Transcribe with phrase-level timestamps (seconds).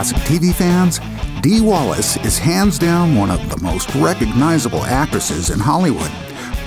[0.00, 0.98] Classic TV fans.
[1.42, 6.10] Dee Wallace is hands down one of the most recognizable actresses in Hollywood.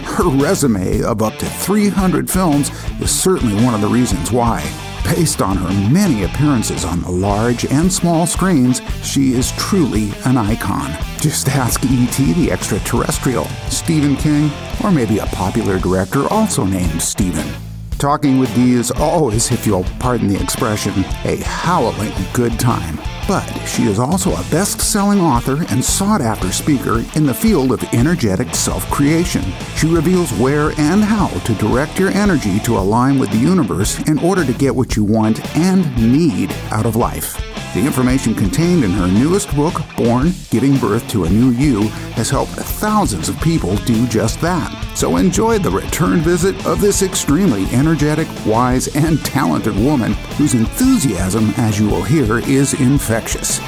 [0.06, 2.70] Her resume of up to 300 films
[3.02, 4.62] is certainly one of the reasons why.
[5.04, 10.38] Based on her many appearances on the large and small screens, she is truly an
[10.38, 10.92] icon.
[11.20, 12.34] Just ask E.T.
[12.34, 14.52] the extraterrestrial, Stephen King,
[14.84, 17.63] or maybe a popular director also named Stephen.
[18.04, 20.92] Talking with Dee is always, if you'll pardon the expression,
[21.24, 22.98] a howling good time.
[23.30, 27.72] But she is also a best selling author and sought after speaker in the field
[27.72, 29.42] of energetic self creation.
[29.78, 34.20] She reveals where and how to direct your energy to align with the universe in
[34.20, 37.53] order to get what you want and need out of life.
[37.74, 42.30] The information contained in her newest book, Born Giving Birth to a New You, has
[42.30, 44.72] helped thousands of people do just that.
[44.96, 51.52] So enjoy the return visit of this extremely energetic, wise, and talented woman whose enthusiasm,
[51.58, 53.60] as you will hear, is infectious.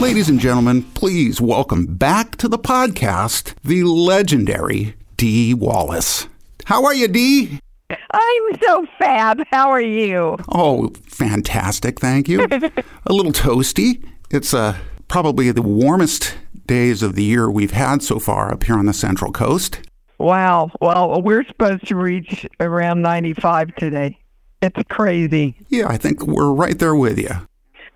[0.00, 6.26] Ladies and gentlemen, please welcome back to the podcast the legendary Dee Wallace.
[6.64, 7.60] How are you, Dee?
[7.88, 9.40] I'm so fab.
[9.52, 10.36] How are you?
[10.48, 12.00] Oh, fantastic.
[12.00, 12.42] Thank you.
[13.06, 14.04] a little toasty.
[14.32, 16.34] It's uh, probably the warmest
[16.66, 19.88] days of the year we've had so far up here on the Central Coast.
[20.18, 20.72] Wow.
[20.80, 24.18] Well, we're supposed to reach around 95 today.
[24.60, 25.54] It's crazy.
[25.68, 27.30] Yeah, I think we're right there with you.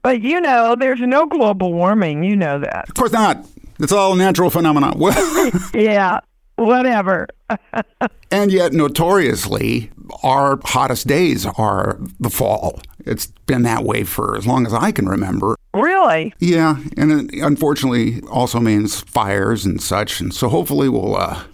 [0.04, 2.22] But you know, there's no global warming.
[2.22, 2.88] You know that.
[2.88, 3.44] Of course not.
[3.80, 5.00] It's all natural phenomenon.
[5.74, 6.20] yeah
[6.56, 7.28] whatever.
[8.30, 9.90] and yet, notoriously,
[10.22, 12.80] our hottest days are the fall.
[13.00, 15.56] It's been that way for as long as I can remember.
[15.74, 16.34] Really?
[16.38, 20.20] Yeah, and it unfortunately also means fires and such.
[20.20, 21.44] And so hopefully we'll uh,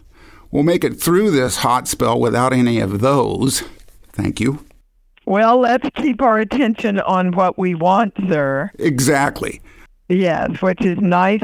[0.50, 3.62] we'll make it through this hot spell without any of those.
[4.12, 4.64] Thank you.
[5.24, 8.70] Well, let's keep our attention on what we want, sir.
[8.78, 9.60] Exactly.
[10.08, 11.42] Yes, which is nice,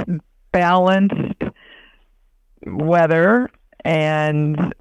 [0.52, 1.42] balanced
[2.76, 3.50] weather
[3.84, 4.74] and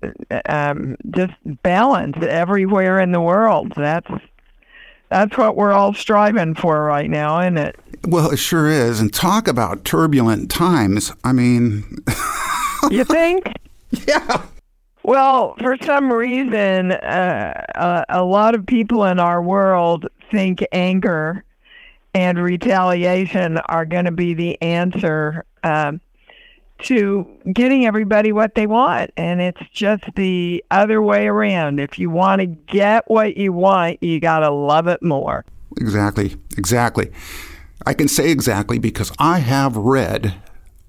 [0.49, 1.33] um, just
[1.63, 3.73] balance everywhere in the world.
[3.75, 4.09] That's
[5.09, 7.79] that's what we're all striving for right now, isn't it?
[8.05, 8.99] Well, it sure is.
[8.99, 11.13] And talk about turbulent times.
[11.23, 12.03] I mean,
[12.91, 13.45] you think?
[14.05, 14.43] Yeah.
[15.03, 21.45] Well, for some reason, uh, a, a lot of people in our world think anger
[22.13, 25.45] and retaliation are going to be the answer.
[25.63, 26.01] Um,
[26.83, 29.11] to getting everybody what they want.
[29.17, 31.79] And it's just the other way around.
[31.79, 35.45] If you want to get what you want, you got to love it more.
[35.77, 36.35] Exactly.
[36.57, 37.11] Exactly.
[37.85, 40.35] I can say exactly because I have read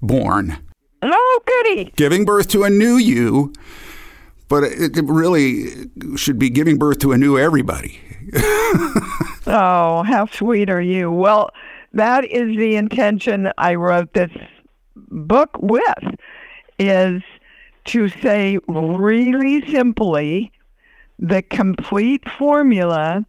[0.01, 0.57] Born.
[1.01, 1.93] Oh, goody.
[1.95, 3.53] Giving birth to a new you,
[4.47, 7.99] but it, it really should be giving birth to a new everybody.
[9.47, 11.11] oh, how sweet are you?
[11.11, 11.51] Well,
[11.93, 14.31] that is the intention I wrote this
[15.09, 16.15] book with
[16.77, 17.21] is
[17.85, 20.51] to say really simply
[21.17, 23.25] the complete formula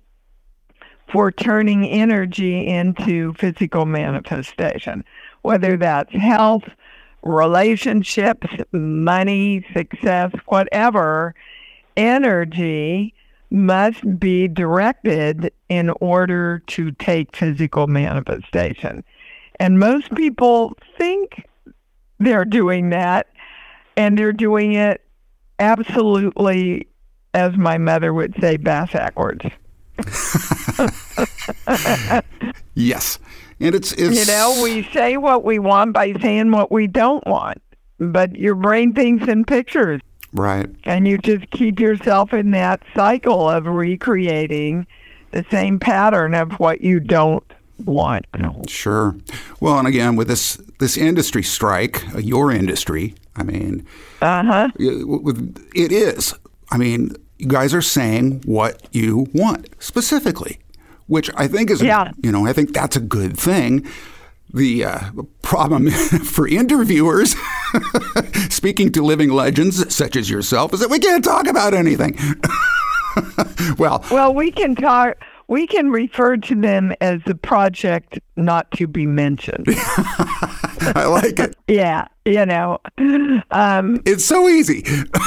[1.10, 5.04] for turning energy into physical manifestation,
[5.42, 6.64] whether that's health,
[7.22, 11.34] relationships, money, success, whatever,
[11.96, 13.12] energy
[13.50, 19.02] must be directed in order to take physical manifestation.
[19.58, 21.44] And most people think
[22.20, 23.26] they're doing that,
[23.96, 25.04] and they're doing it
[25.58, 26.86] absolutely,
[27.34, 29.44] as my mother would say, backwards.
[32.74, 33.18] yes,
[33.58, 37.26] and it's it's you know we say what we want by saying what we don't
[37.26, 37.60] want,
[37.98, 40.00] but your brain thinks in pictures,
[40.32, 40.70] right?
[40.84, 44.86] And you just keep yourself in that cycle of recreating
[45.32, 47.44] the same pattern of what you don't
[47.86, 48.26] want.
[48.68, 49.16] Sure.
[49.60, 53.86] Well, and again, with this this industry strike, uh, your industry, I mean,
[54.20, 54.70] uh-huh.
[54.76, 56.34] it is.
[56.70, 60.58] I mean, you guys are saying what you want specifically,
[61.06, 62.12] which I think is, yeah.
[62.22, 63.86] you know, I think that's a good thing.
[64.52, 65.10] The uh,
[65.42, 65.90] problem
[66.24, 67.34] for interviewers,
[68.50, 72.18] speaking to living legends such as yourself, is that we can't talk about anything.
[73.78, 75.16] well, well, we can talk
[75.50, 79.66] we can refer to them as the project not to be mentioned.
[79.68, 81.56] I like it.
[81.66, 82.78] yeah, you know,
[83.50, 84.84] um, it's so easy.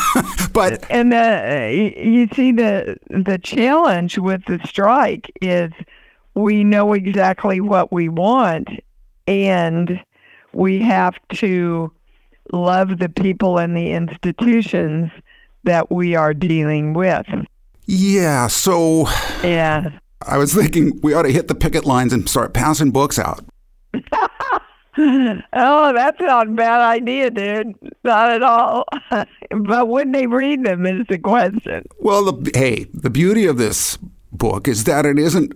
[0.54, 5.74] but and the, you see the the challenge with the strike is
[6.36, 8.70] we know exactly what we want,
[9.28, 10.02] and
[10.54, 11.92] we have to
[12.54, 15.12] love the people and the institutions
[15.66, 17.28] that we are dealing with.
[17.86, 19.10] Yeah, so
[19.44, 20.00] Yeah.
[20.26, 23.44] I was thinking we ought to hit the picket lines and start passing books out.
[24.98, 27.74] oh, that's not a bad idea, dude.
[28.04, 28.86] Not at all.
[29.50, 31.84] but wouldn't they read them is the question.
[32.00, 33.98] Well, the, hey, the beauty of this
[34.32, 35.54] book is that it isn't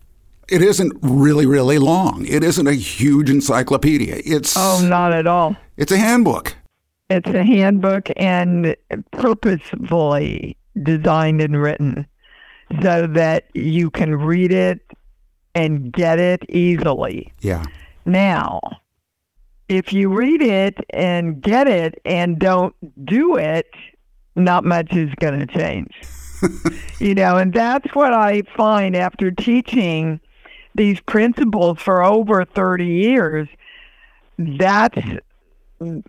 [0.48, 2.26] it isn't really really long.
[2.26, 4.20] It isn't a huge encyclopedia.
[4.24, 5.56] It's Oh, not at all.
[5.76, 6.56] it's a handbook.
[7.08, 8.76] It's a handbook and
[9.10, 12.06] purposefully designed and written
[12.82, 14.80] so that you can read it
[15.54, 17.32] and get it easily.
[17.40, 17.64] Yeah.
[18.04, 18.60] Now,
[19.68, 22.74] if you read it and get it and don't
[23.04, 23.66] do it,
[24.36, 25.92] not much is going to change.
[26.98, 30.20] you know, and that's what I find after teaching
[30.74, 33.48] these principles for over 30 years.
[34.38, 34.98] That's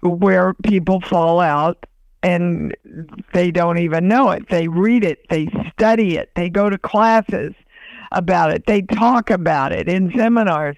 [0.01, 1.85] where people fall out
[2.23, 2.75] and
[3.33, 4.49] they don't even know it.
[4.49, 7.53] They read it, they study it, they go to classes
[8.11, 10.75] about it, they talk about it in seminars,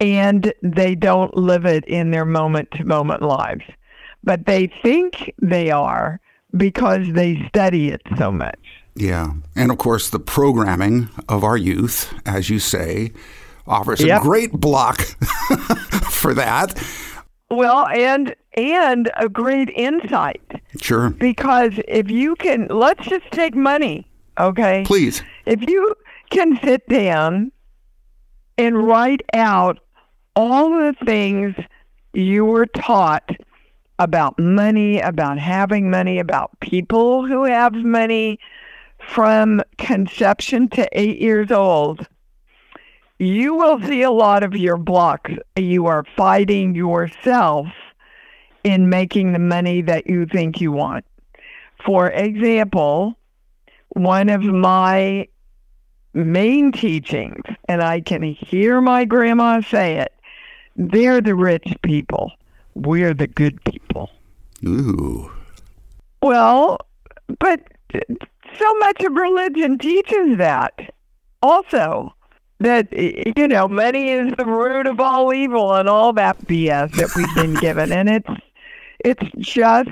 [0.00, 3.64] and they don't live it in their moment to moment lives.
[4.24, 6.20] But they think they are
[6.56, 8.58] because they study it so much.
[8.94, 9.32] Yeah.
[9.54, 13.12] And of course, the programming of our youth, as you say,
[13.66, 14.20] offers Yep.
[14.20, 15.00] a great block
[16.10, 16.74] for that.
[17.50, 20.42] Well, and and a great insight
[20.80, 21.10] Sure.
[21.10, 24.06] because if you can let's just take money,
[24.38, 24.84] okay?
[24.86, 25.22] Please.
[25.46, 25.94] If you
[26.30, 27.52] can sit down
[28.58, 29.78] and write out
[30.36, 31.54] all the things
[32.12, 33.30] you were taught
[33.98, 38.38] about money, about having money, about people who have money
[39.08, 42.06] from conception to eight years old,
[43.18, 45.32] you will see a lot of your blocks.
[45.56, 47.66] You are fighting yourself
[48.64, 51.04] in making the money that you think you want.
[51.84, 53.16] For example,
[53.90, 55.28] one of my
[56.14, 60.12] main teachings, and I can hear my grandma say it
[60.76, 62.30] they're the rich people,
[62.74, 64.10] we're the good people.
[64.64, 65.30] Ooh.
[66.22, 66.78] Well,
[67.40, 67.60] but
[68.58, 70.94] so much of religion teaches that.
[71.42, 72.14] Also,
[72.60, 77.14] that you know, money is the root of all evil and all that BS that
[77.14, 78.30] we've been given, and it's
[79.04, 79.90] it's just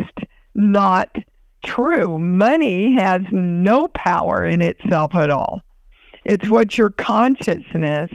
[0.55, 1.17] not
[1.65, 2.19] true.
[2.19, 5.63] Money has no power in itself at all.
[6.25, 8.11] It's what your consciousness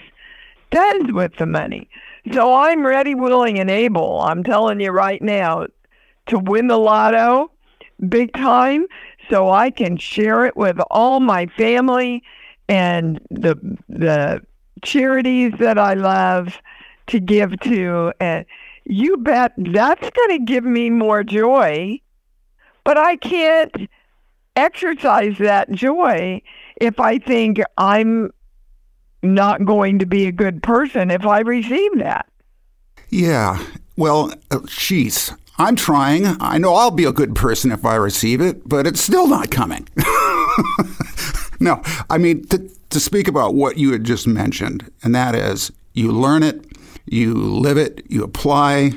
[0.69, 1.89] does with the money.
[2.33, 4.21] So I'm ready, willing, and able.
[4.21, 5.68] I'm telling you right now
[6.27, 7.51] to win the lotto
[8.09, 8.86] big time
[9.30, 12.24] so I can share it with all my family
[12.71, 13.56] and the
[13.89, 14.41] the
[14.81, 16.57] charities that I love
[17.07, 18.46] to give to and
[18.86, 22.00] you bet that's going to give me more joy
[22.84, 23.89] but I can't
[24.55, 26.41] exercise that joy
[26.77, 28.31] if I think I'm
[29.22, 32.27] not going to be a good person if I receive that.
[33.10, 33.63] Yeah.
[33.98, 35.34] Well, uh, geez.
[35.57, 36.25] I'm trying.
[36.39, 39.51] I know I'll be a good person if I receive it, but it's still not
[39.51, 39.88] coming.
[41.62, 45.72] no, I mean, to, to speak about what you had just mentioned, and that is
[45.94, 46.65] you learn it,
[47.06, 48.91] you live it, you apply,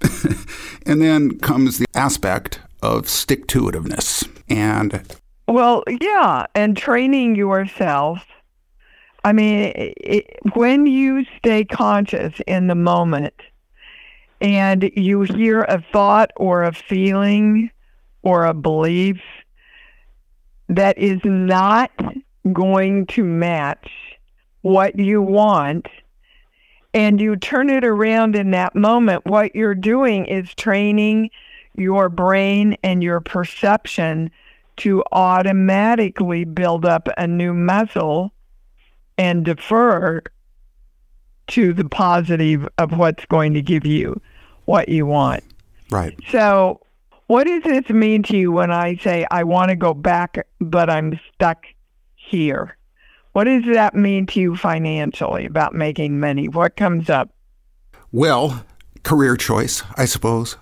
[0.86, 4.28] and then comes the aspect of stick to itiveness.
[4.48, 5.02] And
[5.48, 8.24] Well, yeah, and training yourself.
[9.24, 13.34] I mean, it, when you stay conscious in the moment
[14.40, 17.70] and you hear a thought or a feeling
[18.22, 19.20] or a belief
[20.68, 21.90] that is not
[22.52, 23.90] going to match
[24.62, 25.88] what you want,
[26.94, 31.30] and you turn it around in that moment, what you're doing is training
[31.76, 34.30] your brain and your perception
[34.76, 38.32] to automatically build up a new muscle
[39.18, 40.22] and defer
[41.46, 44.20] to the positive of what's going to give you
[44.64, 45.44] what you want.
[45.90, 46.18] right.
[46.30, 46.80] So,
[47.34, 50.88] what does this mean to you when I say I want to go back, but
[50.88, 51.66] I'm stuck
[52.14, 52.76] here?
[53.32, 56.46] What does that mean to you financially about making money?
[56.46, 57.30] What comes up?
[58.12, 58.64] Well,
[59.02, 60.56] career choice, I suppose.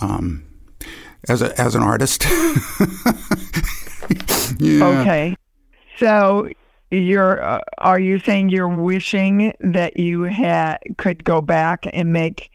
[0.00, 0.46] Um,
[1.28, 2.24] as a as an artist.
[4.58, 5.00] yeah.
[5.02, 5.36] Okay.
[5.98, 6.48] So
[6.90, 12.50] you're uh, are you saying you're wishing that you had could go back and make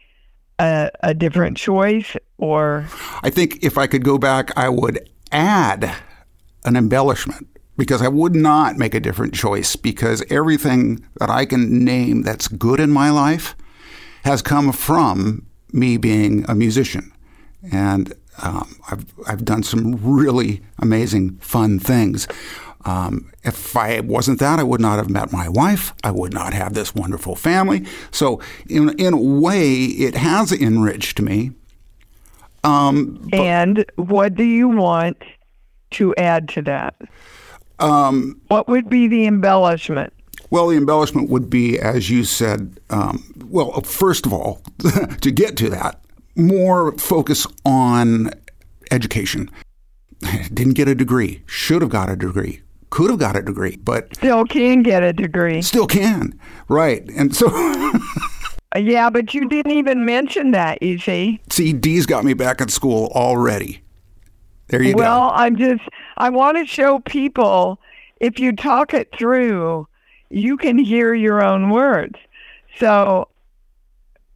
[0.58, 2.86] a, a different choice or
[3.22, 5.94] I think if I could go back, I would add
[6.64, 7.46] an embellishment
[7.76, 12.48] because I would not make a different choice because everything that I can name that's
[12.48, 13.54] good in my life
[14.24, 17.12] has come from me being a musician.
[17.72, 22.28] And Um, I've, I've done some really amazing, fun things.
[22.86, 25.92] Um, if I wasn't that, I would not have met my wife.
[26.04, 27.84] I would not have this wonderful family.
[28.12, 31.50] So, in, in a way, it has enriched me.
[32.62, 35.16] Um, and what do you want
[35.92, 36.94] to add to that?
[37.80, 40.12] Um, what would be the embellishment?
[40.50, 44.62] Well, the embellishment would be, as you said, um, well, first of all,
[45.20, 46.00] to get to that,
[46.36, 48.30] more focus on
[48.92, 49.50] education.
[50.52, 54.14] Didn't get a degree, should have got a degree, could have got a degree, but
[54.16, 55.62] still can get a degree.
[55.62, 56.38] Still can,
[56.68, 57.08] right?
[57.10, 57.48] And so.
[58.76, 60.82] yeah, but you didn't even mention that.
[60.82, 61.40] You see.
[61.50, 63.82] See, Dee's got me back at school already.
[64.68, 65.26] There you well, go.
[65.26, 65.82] Well, I'm just.
[66.16, 67.78] I want to show people
[68.20, 69.86] if you talk it through,
[70.30, 72.18] you can hear your own words.
[72.78, 73.28] So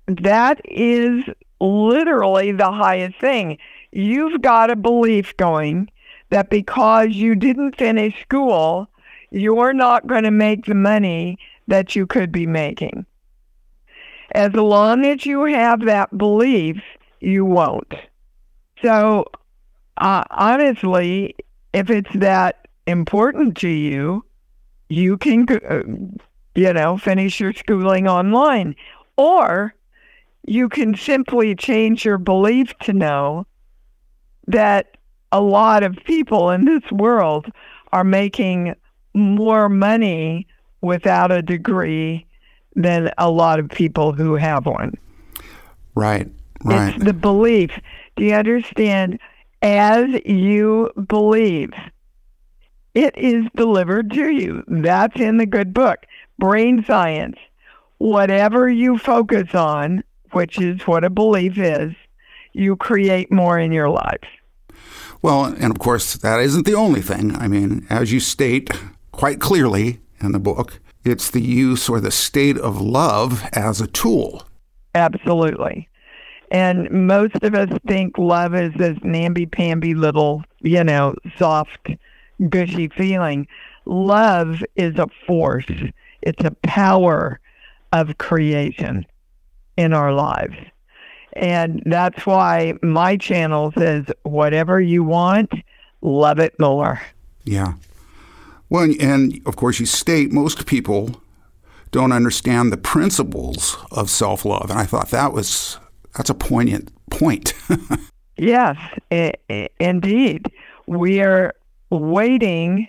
[0.07, 1.25] that is
[1.61, 3.59] literally the highest thing.
[3.93, 5.91] You've got a belief going
[6.31, 8.89] that because you didn't finish school,
[9.31, 13.07] you're not going to make the money that you could be making.
[14.33, 16.81] As long as you have that belief,
[17.21, 17.95] you won't.
[18.83, 19.27] So,
[19.99, 21.35] uh, honestly,
[21.73, 24.25] if it's that important to you,
[24.89, 25.83] you can, uh,
[26.55, 28.75] you know, finish your schooling online.
[29.17, 29.75] Or
[30.47, 33.47] you can simply change your belief to know
[34.47, 34.97] that
[35.33, 37.47] a lot of people in this world
[37.93, 38.75] are making
[39.15, 40.47] more money
[40.81, 42.27] without a degree
[42.75, 44.95] than a lot of people who have one.
[45.95, 46.29] Right,
[46.65, 46.95] right.
[46.95, 47.71] It's the belief.
[48.17, 49.19] Do you understand?
[49.63, 51.73] As you believe,
[52.95, 54.65] it is delivered to you.
[54.67, 56.07] That's in the good book.
[56.39, 57.37] Brain science.
[57.99, 61.93] Whatever you focus on, which is what a belief is,
[62.55, 64.25] you create more in your life.
[65.23, 67.37] Well, and of course, that isn't the only thing.
[67.37, 68.71] I mean, as you state
[69.13, 73.87] quite clearly in the book, it's the use or the state of love as a
[73.87, 74.45] tool.
[74.95, 75.89] Absolutely.
[76.51, 81.89] And most of us think love is this namby-pamby little, you know, soft,
[82.49, 83.47] gushy feeling.
[83.85, 85.71] Love is a force.
[86.23, 87.39] It's a power
[87.93, 89.07] of creation
[89.77, 90.57] in our lives.
[91.35, 95.53] And that's why my channel says, whatever you want,
[96.01, 97.01] love it more.
[97.45, 97.75] Yeah.
[98.69, 101.21] Well, and of course, you state most people
[101.91, 104.71] don't understand the principles of self love.
[104.71, 105.79] And I thought that was,
[106.17, 107.53] that's a poignant point.
[108.37, 108.77] yes,
[109.11, 110.51] I- I- indeed.
[110.87, 111.55] We are
[111.91, 112.89] waiting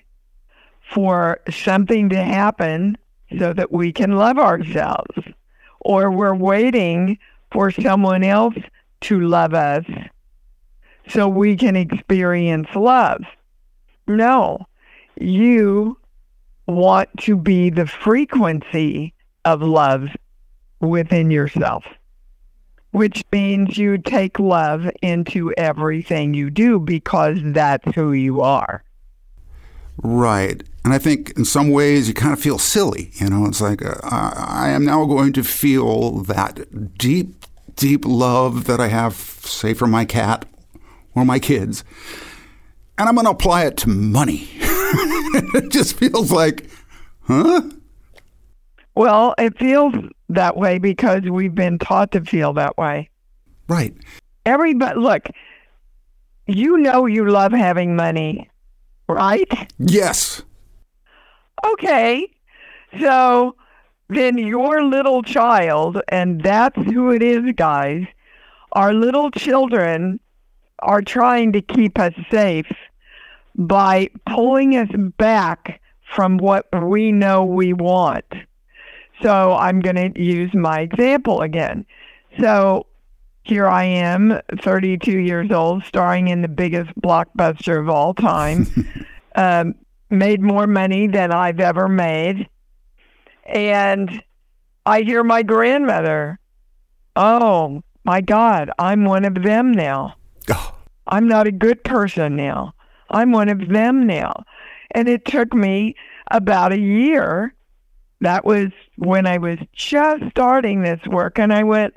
[0.93, 2.97] for something to happen
[3.39, 5.15] so that we can love ourselves,
[5.79, 7.17] or we're waiting
[7.51, 8.55] for someone else
[9.01, 9.85] to love us
[11.07, 13.21] so we can experience love.
[14.07, 14.67] No,
[15.19, 15.97] you
[16.67, 19.13] want to be the frequency
[19.45, 20.09] of love
[20.79, 21.83] within yourself,
[22.91, 28.83] which means you take love into everything you do because that's who you are.
[30.01, 30.63] Right.
[30.83, 33.11] And I think in some ways you kind of feel silly.
[33.13, 37.45] You know, it's like uh, I am now going to feel that deep,
[37.75, 40.45] deep love that I have, say, for my cat
[41.13, 41.83] or my kids,
[42.97, 44.49] and I'm going to apply it to money.
[44.59, 46.67] it just feels like,
[47.23, 47.61] huh?
[48.95, 49.93] Well, it feels
[50.29, 53.09] that way because we've been taught to feel that way.
[53.67, 53.93] Right.
[54.45, 55.29] Everybody, look,
[56.47, 58.49] you know you love having money,
[59.07, 59.47] right?
[59.79, 60.43] Yes.
[61.65, 62.31] Okay.
[62.99, 63.55] So
[64.09, 68.05] then your little child, and that's who it is, guys,
[68.73, 70.19] our little children
[70.79, 72.71] are trying to keep us safe
[73.55, 75.81] by pulling us back
[76.13, 78.25] from what we know we want.
[79.21, 81.85] So I'm going to use my example again.
[82.39, 82.87] So
[83.43, 88.67] here I am, 32 years old, starring in the biggest blockbuster of all time.
[89.35, 89.75] um,
[90.11, 92.47] made more money than I've ever made.
[93.45, 94.23] And
[94.85, 96.39] I hear my grandmother,
[97.15, 100.15] oh my God, I'm one of them now.
[100.49, 100.75] Oh.
[101.07, 102.73] I'm not a good person now.
[103.09, 104.43] I'm one of them now.
[104.91, 105.95] And it took me
[106.29, 107.53] about a year.
[108.21, 111.39] That was when I was just starting this work.
[111.39, 111.95] And I went,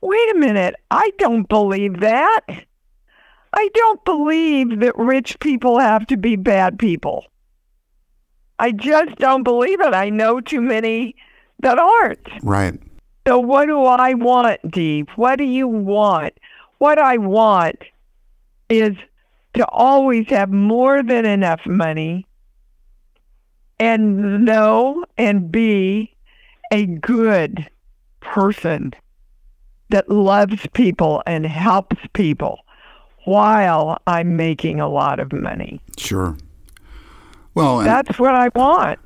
[0.00, 2.40] wait a minute, I don't believe that.
[3.52, 7.26] I don't believe that rich people have to be bad people.
[8.58, 9.94] I just don't believe it.
[9.94, 11.16] I know too many
[11.60, 12.28] that aren't.
[12.42, 12.78] Right.
[13.26, 15.04] So what do I want, Dee?
[15.16, 16.34] What do you want?
[16.78, 17.76] What I want
[18.68, 18.96] is
[19.54, 22.26] to always have more than enough money
[23.78, 26.14] and know and be
[26.72, 27.68] a good
[28.20, 28.94] person
[29.90, 32.60] that loves people and helps people
[33.24, 35.80] while I'm making a lot of money.
[35.96, 36.36] Sure.
[37.54, 38.98] Well, That's what I want.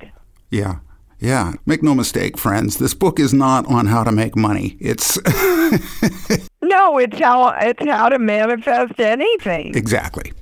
[0.50, 0.76] yeah.
[1.18, 1.54] Yeah.
[1.64, 2.76] Make no mistake, friends.
[2.76, 4.76] This book is not on how to make money.
[4.80, 5.16] It's
[6.62, 9.74] No, it's how it's how to manifest anything.
[9.74, 10.32] exactly.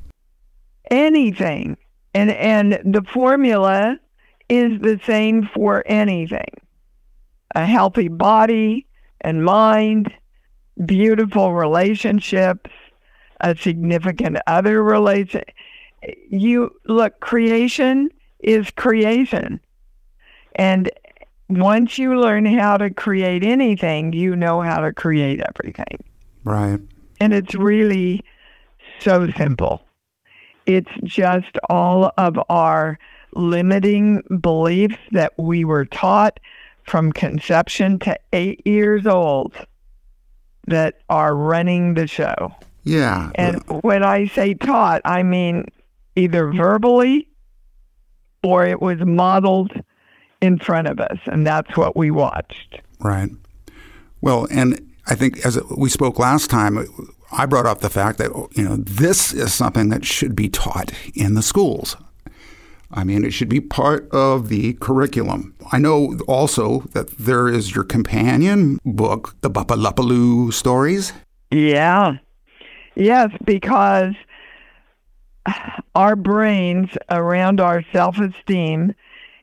[0.91, 1.77] Anything.
[2.13, 3.99] And and the formula
[4.49, 6.51] is the same for anything.
[7.55, 8.87] A healthy body
[9.21, 10.13] and mind,
[10.85, 12.71] beautiful relationships,
[13.45, 15.43] a significant other relation.
[16.31, 18.11] You look, creation
[18.41, 19.61] is creation.
[20.57, 20.91] And
[21.49, 26.03] once you learn how to create anything, you know how to create everything.
[26.43, 26.81] Right.
[27.21, 28.23] And it's really
[29.01, 29.83] so simple.
[30.67, 32.99] It's just all of our
[33.35, 36.41] limiting beliefs that we were taught
[36.85, 39.55] from conception to eight years old
[40.67, 42.55] that are running the show.
[42.85, 43.31] Yeah.
[43.35, 45.67] And when I say taught, I mean
[46.17, 47.29] either verbally
[48.43, 49.73] or it was modeled
[50.41, 51.19] in front of us.
[51.27, 52.81] And that's what we watched.
[53.01, 53.31] Right.
[54.21, 56.87] Well, and I think as we spoke last time,
[57.33, 60.93] I brought up the fact that you know this is something that should be taught
[61.15, 61.97] in the schools.
[62.91, 65.55] I mean, it should be part of the curriculum.
[65.73, 71.13] I know also that there is your companion book, the BuppaLaPaloo stories.
[71.51, 72.19] Yeah.
[72.95, 74.15] Yes, because
[75.95, 78.95] our brains around our self esteem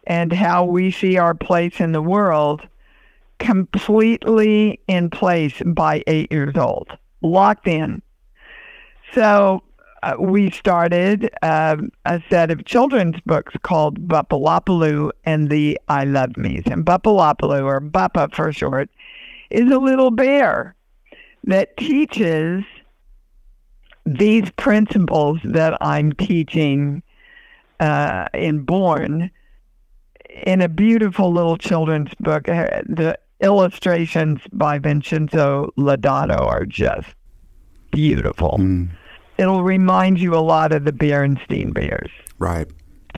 [0.06, 2.62] and how we see our place in the world
[3.40, 8.02] completely in place by eight years old, locked in.
[9.14, 9.64] So
[10.04, 16.38] uh, we started um, a set of children's books called BuppaLaPaloo and the I Love
[16.38, 16.64] Me's.
[16.66, 18.90] And BuppaLaPaloo, or Buppa for short,
[19.50, 20.76] is a little bear
[21.44, 22.64] that teaches
[24.06, 27.04] these principles that I'm teaching
[27.80, 29.32] uh, in Born
[30.46, 32.48] in a beautiful little children's book.
[32.48, 37.08] Uh, The illustrations by Vincenzo Lodato are just
[37.92, 38.58] beautiful.
[38.60, 38.90] Mm,
[39.38, 42.68] It'll remind you a lot of the Berenstein Bears right.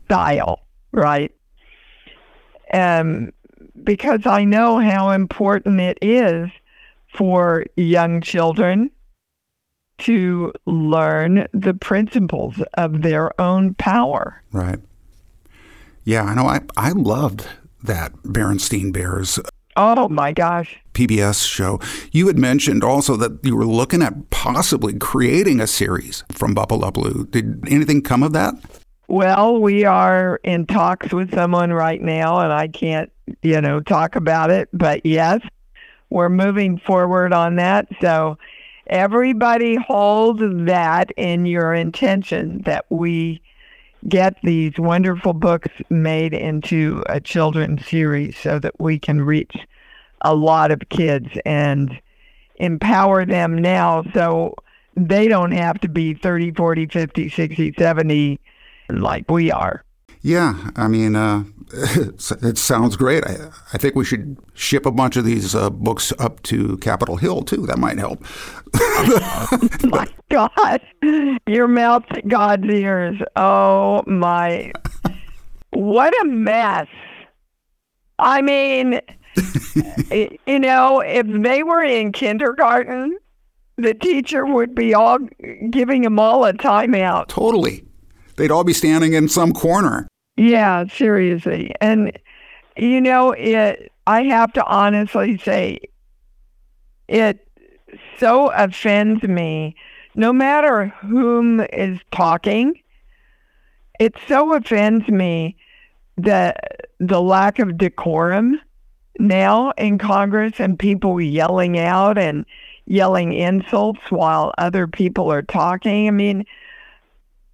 [0.05, 0.61] style,
[0.93, 1.31] right?
[2.73, 3.31] Um,
[3.83, 6.49] because I know how important it is
[7.13, 8.89] for young children
[10.03, 14.41] to learn the principles of their own power.
[14.51, 14.79] Right.
[16.03, 16.45] Yeah, I know.
[16.45, 17.47] I, I loved
[17.83, 19.43] that Berenstein Bears uh,
[19.75, 20.79] Oh my gosh.
[20.93, 21.79] PBS show.
[22.11, 27.31] You had mentioned also that you were looking at possibly creating a series from BuppaLaPaloo.
[27.31, 28.53] Did anything come of that?
[29.07, 33.11] Well, we are in talks with someone right now, and I can't,
[33.41, 34.69] you know, talk about it.
[34.73, 35.41] But yes,
[36.09, 37.87] we're moving forward on that.
[37.99, 38.37] So
[38.87, 43.41] everybody hold that in your intention that we
[44.07, 49.55] get these wonderful books made into a children's series so that we can reach
[50.21, 51.99] a lot of kids and
[52.57, 54.53] empower them now so
[54.95, 58.39] they don't have to be 30, 40, 50, 60, 70
[58.89, 59.83] like we are.
[60.23, 63.25] Yeah, I mean, uh, it sounds great.
[63.25, 67.17] I, I think we should ship a bunch of these uh, books up to Capitol
[67.17, 67.65] Hill too.
[67.65, 68.21] That might help.
[69.83, 70.81] my God,
[71.45, 73.19] your mouth to God's ears.
[73.35, 74.71] Oh my,
[75.71, 76.87] what a mess.
[78.17, 79.01] I mean,
[80.47, 83.17] you know, if they were in kindergarten,
[83.75, 85.19] the teacher would be all
[85.69, 87.27] giving them all a timeout.
[87.27, 87.83] Totally.
[88.37, 90.07] They'd all be standing in some corner.
[90.35, 91.73] Yeah, seriously.
[91.79, 92.17] And
[92.75, 95.79] you know, it I have to honestly say
[97.07, 97.47] it
[98.17, 99.75] so offends me
[100.15, 102.79] no matter whom is talking.
[103.99, 105.55] It so offends me
[106.17, 108.59] that the lack of decorum
[109.19, 112.45] now in Congress and people yelling out and
[112.85, 116.07] yelling insults while other people are talking.
[116.07, 116.45] I mean,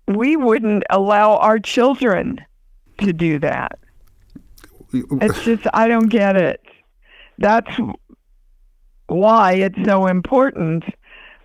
[0.07, 2.39] we wouldn't allow our children
[2.99, 3.79] to do that.
[4.91, 6.61] It's just, I don't get it.
[7.37, 7.69] That's
[9.05, 10.83] why it's so important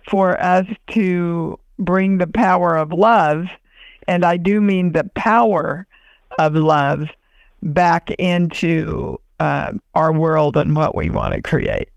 [0.09, 3.45] for us to bring the power of love,
[4.07, 5.85] and I do mean the power
[6.39, 7.07] of love,
[7.61, 11.89] back into uh, our world and what we want to create.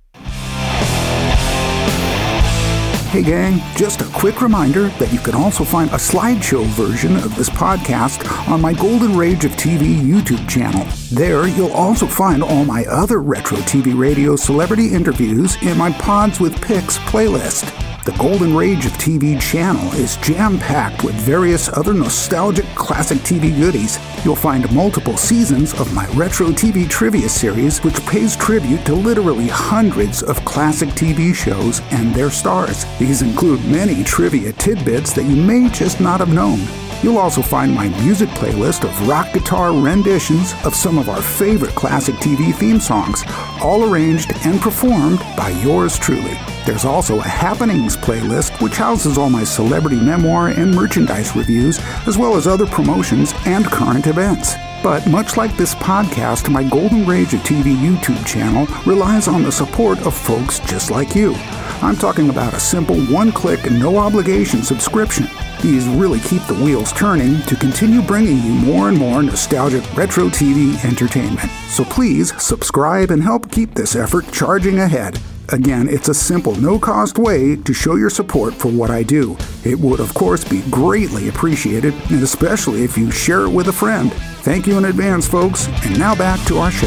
[3.09, 7.35] Hey, gang, just a quick reminder that you can also find a slideshow version of
[7.37, 10.87] this podcast on my Golden Rage of TV YouTube channel.
[11.11, 16.39] There, you'll also find all my other retro TV radio celebrity interviews in my Pods
[16.39, 17.73] with Picks playlist.
[18.09, 23.55] The Golden Rage of TV channel is jam packed with various other nostalgic classic TV
[23.55, 23.99] goodies.
[24.25, 29.49] You'll find multiple seasons of my retro TV trivia series, which pays tribute to literally
[29.49, 32.87] hundreds of classic TV shows and their stars.
[32.99, 36.88] These include many trivia tidbits that you may just not have known.
[37.03, 41.75] You'll also find my music playlist of rock guitar renditions of some of our favorite
[41.77, 43.23] classic TV theme songs,
[43.63, 46.37] all arranged and performed by yours truly.
[46.67, 52.19] There's also a Happenings playlist, which houses all my celebrity memoir and merchandise reviews, as
[52.19, 54.55] well as other promotions and current events.
[54.83, 59.51] But much like this podcast, my Golden Rage of TV YouTube channel relies on the
[59.51, 61.35] support of folks just like you.
[61.83, 65.27] I'm talking about a simple one click, no obligation subscription.
[65.63, 70.27] These really keep the wheels turning to continue bringing you more and more nostalgic retro
[70.27, 71.51] TV entertainment.
[71.69, 75.19] So please subscribe and help keep this effort charging ahead.
[75.51, 79.37] Again, it's a simple, no cost way to show your support for what I do.
[79.65, 83.73] It would, of course, be greatly appreciated, and especially if you share it with a
[83.73, 84.13] friend.
[84.43, 86.87] Thank you in advance, folks, and now back to our show.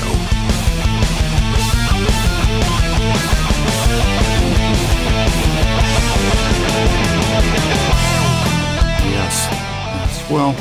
[9.03, 9.47] Yes.
[9.51, 10.29] Yes.
[10.29, 10.55] Well,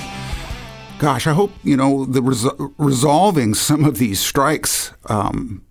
[0.99, 2.47] gosh, I hope, you know, the res-
[2.79, 5.63] resolving some of these strikes um,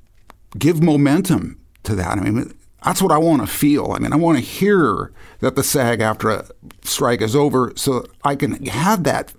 [0.58, 2.18] give momentum to that.
[2.18, 2.54] I mean,
[2.84, 3.92] that's what I want to feel.
[3.92, 6.50] I mean, I want to hear that the SAG-AFTRA
[6.84, 9.34] strike is over so I can have that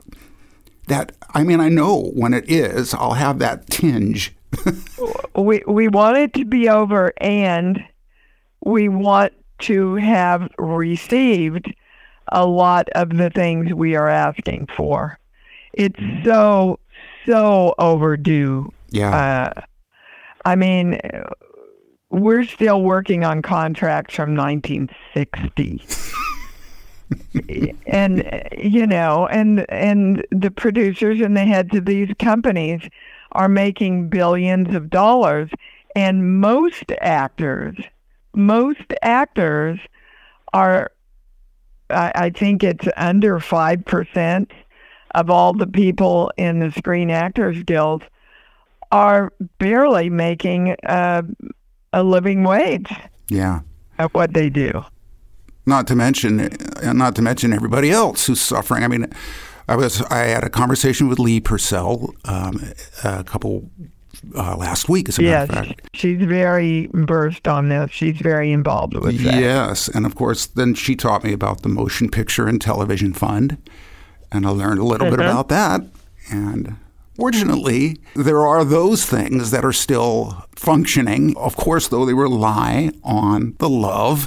[0.91, 4.35] that I mean, I know when it is, I'll have that tinge.
[5.35, 7.83] we we want it to be over and
[8.65, 11.73] we want to have received
[12.33, 15.19] a lot of the things we are asking for.
[15.73, 16.79] It's so
[17.27, 18.73] so overdue.
[18.91, 19.53] Yeah.
[19.57, 19.61] Uh,
[20.45, 21.01] I mean,
[22.11, 25.85] we're still working on contracts from 1960.
[27.87, 32.81] and you know, and and the producers and the heads of these companies
[33.33, 35.51] are making billions of dollars
[35.95, 37.77] and most actors
[38.35, 39.79] most actors
[40.53, 40.91] are
[41.91, 44.51] I, I think it's under 5%
[45.13, 48.05] of all the people in the Screen Actors Guild
[48.93, 51.23] are barely making uh,
[51.93, 52.93] a living wage
[53.29, 53.61] yeah.
[53.99, 54.85] at what they do.
[55.71, 56.41] Not to mention,
[56.83, 58.83] uh, not to mention everybody else who's suffering.
[58.83, 59.07] I mean,
[59.69, 62.73] I was I had a conversation with Lee Purcell um,
[63.05, 63.71] a couple
[64.35, 65.91] uh, last week, as a yes, matter of fact.
[65.95, 67.93] she's very versed on this.
[67.93, 69.41] She's very involved with that.
[69.41, 73.57] Yes, and of course, then she taught me about the Motion Picture and Television Fund,
[74.33, 75.83] and I learned a little bit about that.
[76.33, 76.79] And
[77.15, 81.37] fortunately, there are those things that are still functioning.
[81.37, 84.27] Of course, though, they rely on the love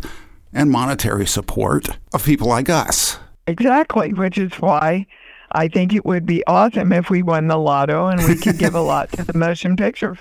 [0.54, 3.18] and monetary support of people like us.
[3.48, 5.06] Exactly, which is why
[5.52, 8.76] I think it would be awesome if we won the lotto and we could give
[8.76, 10.18] a lot to the motion pictures.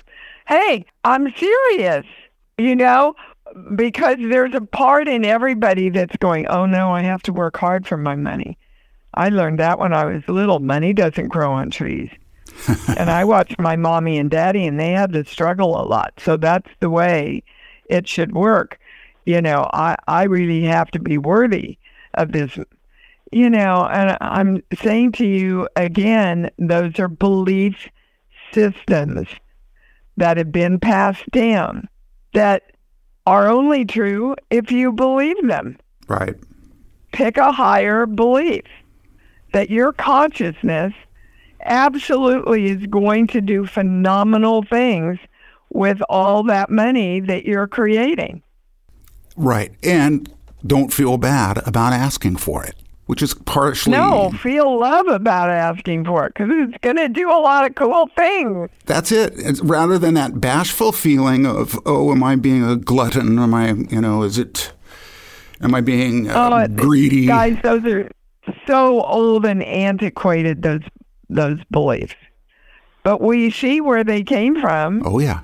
[0.47, 2.05] Hey, I'm serious,
[2.57, 3.15] you know,
[3.75, 7.87] because there's a part in everybody that's going, oh no, I have to work hard
[7.87, 8.57] for my money.
[9.13, 10.59] I learned that when I was little.
[10.59, 12.09] Money doesn't grow on trees.
[12.97, 16.13] and I watched my mommy and daddy, and they had to struggle a lot.
[16.17, 17.43] So that's the way
[17.89, 18.79] it should work.
[19.25, 21.77] You know, I, I really have to be worthy
[22.13, 22.57] of this
[23.33, 27.89] you know, and I'm saying to you again, those are belief
[28.53, 29.27] systems
[30.17, 31.89] that have been passed down
[32.33, 32.71] that
[33.25, 35.77] are only true if you believe them.
[36.07, 36.35] Right.
[37.11, 38.65] Pick a higher belief
[39.53, 40.93] that your consciousness
[41.61, 45.17] absolutely is going to do phenomenal things
[45.69, 48.43] with all that money that you're creating.
[49.35, 49.71] Right.
[49.83, 50.31] And
[50.65, 56.05] don't feel bad about asking for it which is partially no feel love about asking
[56.05, 58.69] for it because it's going to do a lot of cool things.
[58.85, 63.39] That's it it's rather than that bashful feeling of oh am i being a glutton?
[63.39, 64.71] Am i you know is it
[65.61, 67.25] am i being uh, oh, greedy?
[67.25, 68.09] guys those are
[68.65, 70.81] so old and antiquated those
[71.29, 72.15] those beliefs.
[73.03, 75.05] But we see where they came from.
[75.05, 75.41] Oh yeah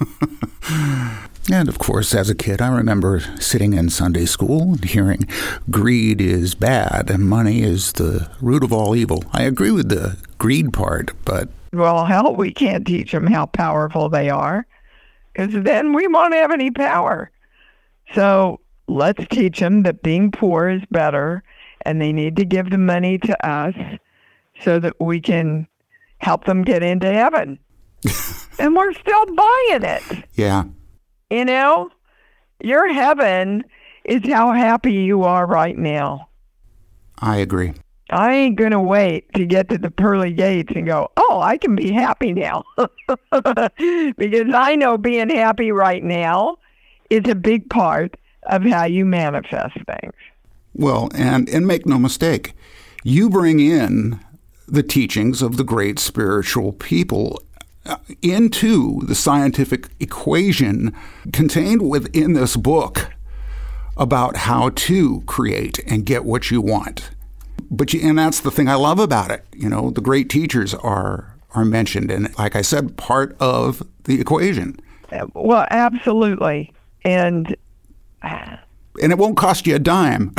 [1.48, 5.26] And of course, as a kid, I remember sitting in Sunday school and hearing
[5.70, 9.24] greed is bad and money is the root of all evil.
[9.32, 11.48] I agree with the greed part, but.
[11.72, 14.66] Well, hell, we can't teach them how powerful they are
[15.32, 17.30] because then we won't have any power.
[18.14, 21.42] So let's teach them that being poor is better
[21.82, 23.74] and they need to give the money to us
[24.60, 25.66] so that we can
[26.18, 27.58] help them get into heaven.
[28.58, 30.24] and we're still buying it.
[30.34, 30.64] Yeah.
[31.30, 31.90] You know,
[32.60, 33.64] your heaven
[34.04, 36.28] is how happy you are right now.
[37.18, 37.74] I agree.
[38.10, 41.56] I ain't going to wait to get to the pearly gates and go, oh, I
[41.56, 42.64] can be happy now.
[42.76, 46.56] because I know being happy right now
[47.08, 50.14] is a big part of how you manifest things.
[50.74, 52.54] Well, and, and make no mistake,
[53.04, 54.18] you bring in
[54.66, 57.42] the teachings of the great spiritual people
[57.86, 60.94] Uh, into the scientific equation
[61.32, 63.10] contained within this book
[63.96, 67.10] about how to create and get what you want.
[67.70, 69.46] But you, and that's the thing I love about it.
[69.54, 74.20] You know, the great teachers are are mentioned, and like I said, part of the
[74.20, 74.78] equation.
[75.10, 76.72] Uh, well, absolutely,
[77.04, 77.56] and
[78.22, 78.56] uh,
[79.02, 80.34] and it won't cost you a dime.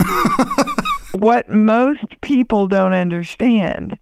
[1.14, 3.98] what most people don't understand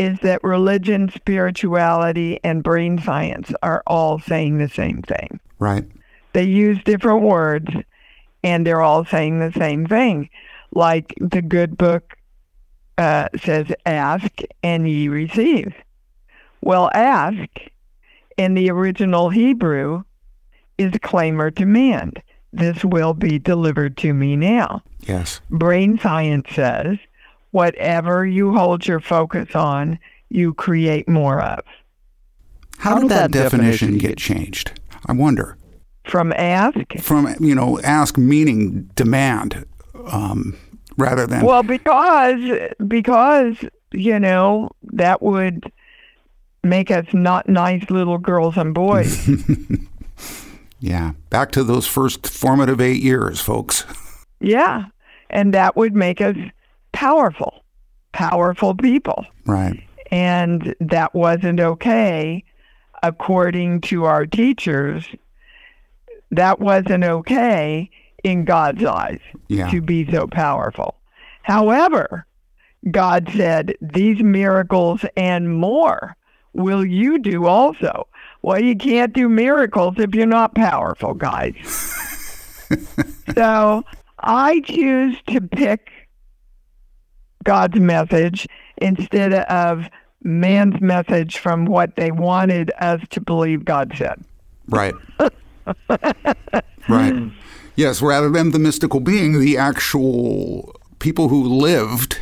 [0.00, 5.38] is that religion, spirituality, and brain science are all saying the same thing.
[5.58, 5.84] Right.
[6.32, 7.68] They use different words
[8.42, 10.30] and they're all saying the same thing.
[10.72, 12.16] Like the good book
[12.96, 14.30] uh, says, ask
[14.62, 15.74] and ye receive.
[16.62, 17.50] Well, ask
[18.38, 20.04] in the original Hebrew
[20.78, 22.22] is claim or demand.
[22.54, 24.82] This will be delivered to me now.
[25.00, 25.42] Yes.
[25.50, 26.96] Brain science says
[27.50, 31.64] whatever you hold your focus on, you create more of.
[32.78, 34.80] How, How did that, that definition, definition get changed?
[35.06, 35.56] I wonder.
[36.04, 36.78] From ask?
[37.00, 39.66] From, you know, ask meaning demand
[40.06, 40.56] um,
[40.96, 41.44] rather than.
[41.44, 42.40] Well, because,
[42.86, 43.56] because,
[43.92, 45.70] you know, that would
[46.62, 49.28] make us not nice little girls and boys.
[50.80, 51.12] yeah.
[51.28, 53.84] Back to those first formative eight years, folks.
[54.40, 54.86] Yeah.
[55.28, 56.36] And that would make us
[57.00, 57.64] powerful,
[58.12, 59.24] powerful people.
[59.46, 59.82] Right.
[60.10, 62.44] And that wasn't okay
[63.02, 65.06] according to our teachers.
[66.30, 67.88] That wasn't okay
[68.22, 69.70] in God's eyes yeah.
[69.70, 70.94] to be so powerful.
[71.42, 72.26] However,
[72.90, 76.18] God said, These miracles and more
[76.52, 78.08] will you do also.
[78.42, 81.56] Well, you can't do miracles if you're not powerful, guys.
[83.34, 83.84] so
[84.18, 85.90] I choose to pick
[87.44, 88.46] God's message
[88.78, 89.88] instead of
[90.22, 94.22] man's message from what they wanted us to believe God said.
[94.68, 94.94] Right.
[96.88, 97.30] right.
[97.76, 102.18] Yes, rather than the mystical being, the actual people who lived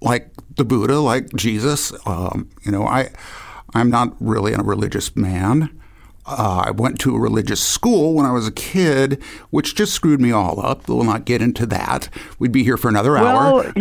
[0.00, 1.92] like the Buddha, like Jesus.
[2.06, 3.10] Um, you know, I,
[3.74, 5.70] I'm not really a religious man.
[6.24, 10.20] Uh, I went to a religious school when I was a kid, which just screwed
[10.20, 10.88] me all up.
[10.88, 12.08] We'll not get into that.
[12.38, 13.72] We'd be here for another well, hour.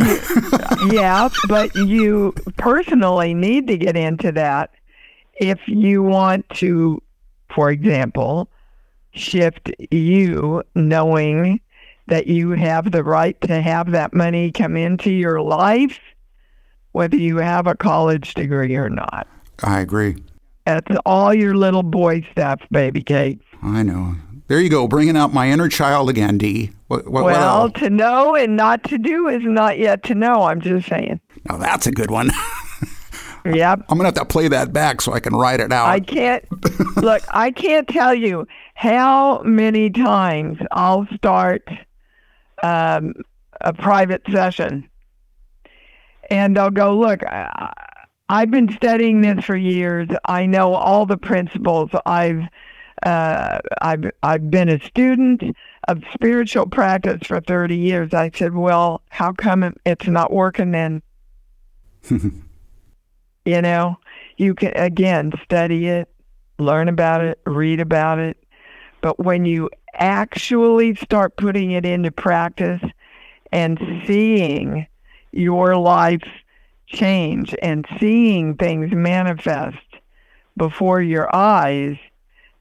[0.91, 4.71] yeah, but you personally need to get into that
[5.35, 7.01] if you want to,
[7.53, 8.49] for example,
[9.11, 11.59] shift you knowing
[12.07, 15.99] that you have the right to have that money come into your life,
[16.91, 19.27] whether you have a college degree or not.
[19.63, 20.15] I agree.
[20.65, 23.41] That's all your little boy stuff, baby Kate.
[23.61, 24.15] I know.
[24.47, 26.71] There you go, bringing out my inner child again, Dee.
[26.87, 30.43] What, what, well, what to know and not to do is not yet to know.
[30.43, 31.21] I'm just saying.
[31.45, 32.31] Now that's a good one.
[33.45, 33.83] yep.
[33.87, 35.87] I'm gonna have to play that back so I can write it out.
[35.87, 36.45] I can't.
[36.97, 38.45] look, I can't tell you
[38.75, 41.67] how many times I'll start
[42.61, 43.13] um,
[43.61, 44.89] a private session,
[46.29, 47.23] and I'll go, look.
[47.25, 47.71] I,
[48.31, 50.07] I've been studying this for years.
[50.23, 51.89] I know all the principles.
[52.05, 52.43] I've
[53.03, 55.43] uh, I've I've been a student
[55.89, 58.13] of spiritual practice for 30 years.
[58.13, 61.01] I said, well, how come it's not working then?
[62.09, 63.97] you know,
[64.37, 66.07] you can again study it,
[66.57, 68.41] learn about it, read about it,
[69.01, 72.81] but when you actually start putting it into practice
[73.51, 74.87] and seeing
[75.33, 76.23] your life
[76.91, 79.77] change and seeing things manifest
[80.57, 81.97] before your eyes,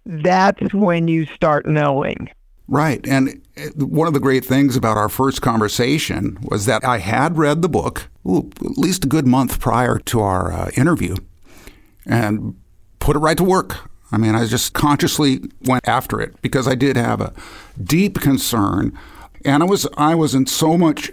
[0.06, 2.30] that's when you start knowing.
[2.68, 3.06] Right.
[3.06, 3.42] And
[3.76, 7.68] one of the great things about our first conversation was that I had read the
[7.68, 11.16] book ooh, at least a good month prior to our uh, interview
[12.06, 12.56] and
[13.00, 13.90] put it right to work.
[14.12, 17.32] I mean, I just consciously went after it because I did have a
[17.82, 18.96] deep concern
[19.44, 21.10] and I was I was in so much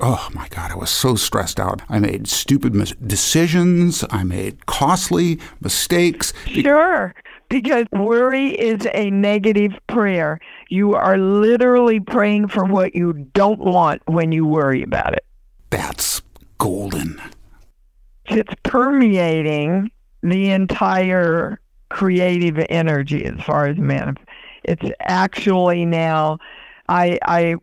[0.00, 1.82] oh my god, I was so stressed out.
[1.88, 6.32] I made stupid mis- decisions, I made costly mistakes.
[6.46, 7.14] Sure.
[7.48, 10.40] because worry is a negative prayer.
[10.68, 15.24] You are literally praying for what you don't want when you worry about it.
[15.70, 16.22] That's
[16.58, 17.20] golden.
[18.26, 19.90] It's permeating
[20.22, 24.16] the entire creative energy as far as man.
[24.64, 26.38] It's actually now.
[26.88, 27.56] I I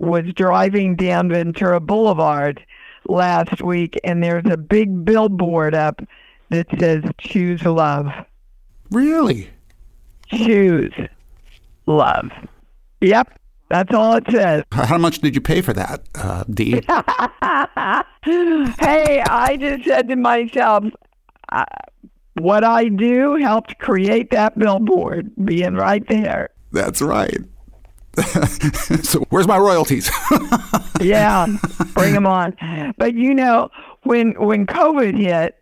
[0.00, 2.64] was driving down Ventura Boulevard
[3.08, 6.02] last week, and there's a big billboard up
[6.48, 8.06] that says "Choose Love."
[8.90, 9.50] Really?
[10.26, 10.92] Choose
[11.86, 12.30] love.
[13.00, 14.64] Yep, that's all it says.
[14.72, 16.72] How much did you pay for that, uh, Dee?
[16.82, 16.84] hey,
[19.28, 20.84] I just said to myself,
[21.50, 21.64] uh,
[22.34, 26.50] what I do helped create that billboard, being right there.
[26.72, 27.38] That's right.
[29.02, 30.10] so where's my royalties?
[31.00, 31.46] yeah,
[31.94, 32.56] bring them on.
[32.98, 33.70] But you know,
[34.02, 35.56] when when COVID hit,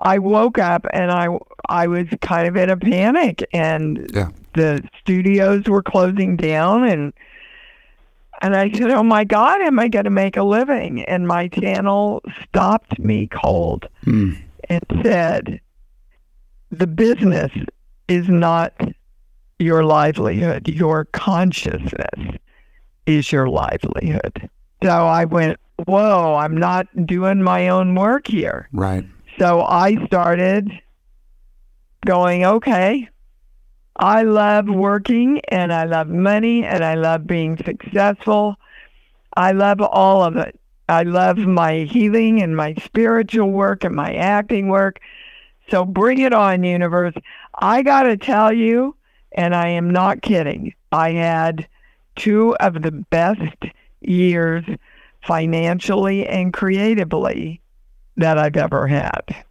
[0.00, 1.28] I woke up and I
[1.68, 4.28] I was kind of in a panic, and yeah.
[4.54, 7.12] the studios were closing down, and
[8.42, 11.48] and I said, "Oh my God, am I going to make a living?" And my
[11.48, 14.34] channel stopped me cold Hmm.
[14.68, 15.60] and said,
[16.70, 17.52] "The business
[18.08, 18.72] is not
[19.58, 20.68] your livelihood.
[20.68, 22.38] Your consciousness
[23.06, 24.48] is your livelihood."
[24.82, 29.04] So I went, "Whoa, I'm not doing my own work here." Right.
[29.38, 30.70] So I started
[32.06, 33.08] going, okay,
[33.96, 38.56] I love working and I love money and I love being successful.
[39.36, 40.58] I love all of it.
[40.88, 45.00] I love my healing and my spiritual work and my acting work.
[45.68, 47.14] So bring it on, universe.
[47.58, 48.94] I got to tell you,
[49.36, 51.68] and I am not kidding, I had
[52.16, 53.56] two of the best
[54.00, 54.64] years
[55.22, 57.60] financially and creatively
[58.16, 59.44] that I've ever had.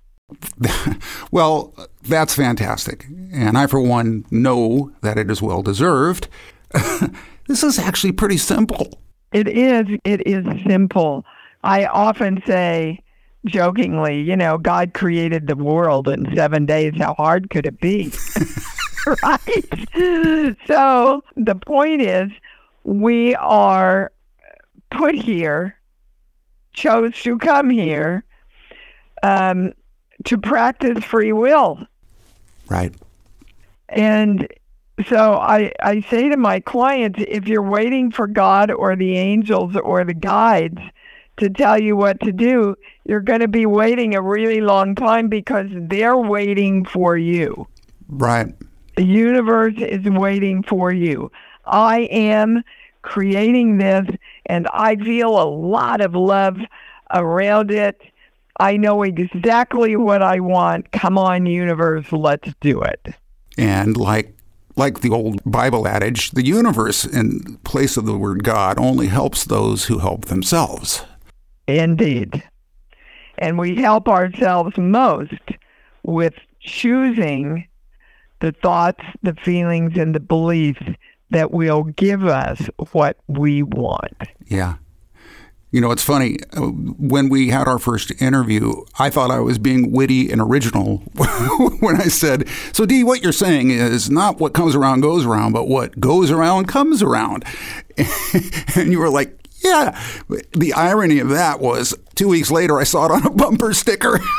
[1.31, 3.05] well, that's fantastic.
[3.31, 6.27] And I, for one, know that it is well deserved.
[7.47, 8.99] this is actually pretty simple.
[9.33, 9.85] It is.
[10.03, 11.25] It is simple.
[11.63, 13.01] I often say,
[13.45, 16.93] jokingly, you know, God created the world in seven days.
[16.97, 18.11] How hard could it be?
[19.23, 20.57] right?
[20.67, 22.31] So the point is,
[22.83, 24.11] we are
[24.91, 25.77] put here,
[26.73, 28.23] chose to come here
[29.23, 29.73] um,
[30.25, 31.85] to practice free will.
[32.69, 32.93] Right.
[33.89, 34.47] And
[35.07, 39.75] so I, I say to my clients if you're waiting for God or the angels
[39.75, 40.79] or the guides
[41.37, 45.27] to tell you what to do, you're going to be waiting a really long time
[45.27, 47.67] because they're waiting for you.
[48.07, 48.53] Right.
[48.95, 51.31] The universe is waiting for you.
[51.65, 52.63] I am
[53.01, 54.07] creating this
[54.45, 56.57] and I feel a lot of love
[57.13, 58.01] around it.
[58.59, 60.91] I know exactly what I want.
[60.91, 63.13] Come on, universe, let's do it.
[63.57, 64.35] And like
[64.77, 69.45] like the old Bible adage, the universe in place of the word God only helps
[69.45, 71.03] those who help themselves.
[71.67, 72.43] Indeed.
[73.37, 75.33] And we help ourselves most
[76.03, 77.67] with choosing
[78.45, 80.83] the thoughts, the feelings, and the beliefs
[81.31, 84.13] that will give us what we want.
[84.45, 84.75] Yeah.
[85.71, 86.37] You know, it's funny.
[86.55, 90.97] uh, When we had our first interview, I thought I was being witty and original
[91.79, 95.51] when I said, So, Dee, what you're saying is not what comes around goes around,
[95.53, 97.43] but what goes around comes around.
[98.75, 99.99] and you were like, Yeah.
[100.55, 104.19] The irony of that was two weeks later, I saw it on a bumper sticker.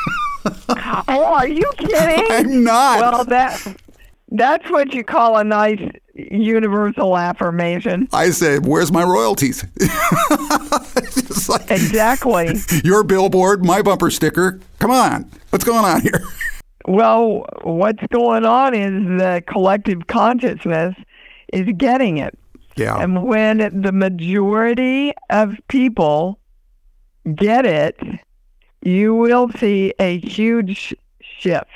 [1.09, 2.25] Oh, are you kidding?
[2.31, 3.01] I'm not.
[3.01, 3.77] Well, that
[4.31, 5.81] that's what you call a nice
[6.15, 8.09] universal affirmation.
[8.13, 9.65] I say, Where's my royalties?
[11.49, 12.55] Like, Exactly.
[12.85, 14.59] your billboard, my bumper sticker.
[14.81, 15.31] Come on.
[15.51, 16.25] What's going on here?
[16.87, 20.97] Well, what's going on is the collective consciousness
[21.53, 22.37] is getting it.
[22.77, 23.01] Yeah.
[23.01, 26.39] And when the majority of people
[27.35, 27.99] get it,
[28.83, 31.71] you will see a huge shift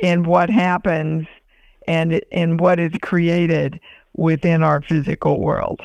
[0.00, 1.26] in what happens
[1.86, 3.80] and in what is created
[4.14, 5.80] within our physical world.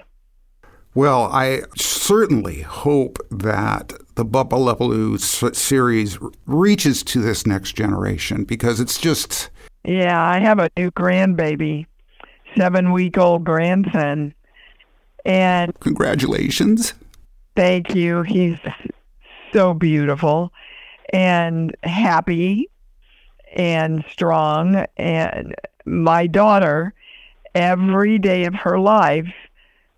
[0.94, 6.18] Well, I certainly hope that the BuppaLaPaloo s- series
[6.48, 9.50] reaches to this next generation because it's just,
[9.84, 11.86] Yeah, I have a new grandbaby,
[12.58, 14.34] seven week old grandson.
[15.26, 16.94] And congratulations.
[17.56, 18.24] thank you.
[18.24, 18.58] He's
[19.54, 20.52] so beautiful
[21.14, 22.70] and happy
[23.56, 24.86] and strong.
[24.98, 25.54] And
[25.88, 26.94] my daughter,
[27.56, 29.34] every day of her life,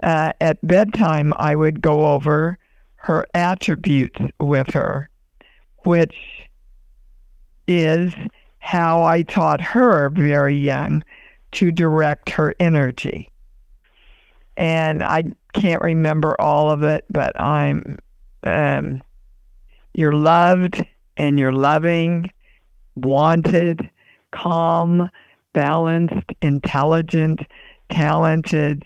[0.03, 2.57] uh, at bedtime, I would go over
[2.95, 5.09] her attributes with her,
[5.79, 6.15] which
[7.67, 8.13] is
[8.59, 11.03] how I taught her very young
[11.53, 13.29] to direct her energy.
[14.57, 15.23] And I
[15.53, 17.97] can't remember all of it, but I'm
[18.43, 19.01] um,
[19.93, 20.85] you're loved
[21.17, 22.31] and you're loving,
[22.95, 23.89] wanted,
[24.31, 25.09] calm,
[25.59, 27.41] balanced, intelligent,
[27.89, 28.81] talented,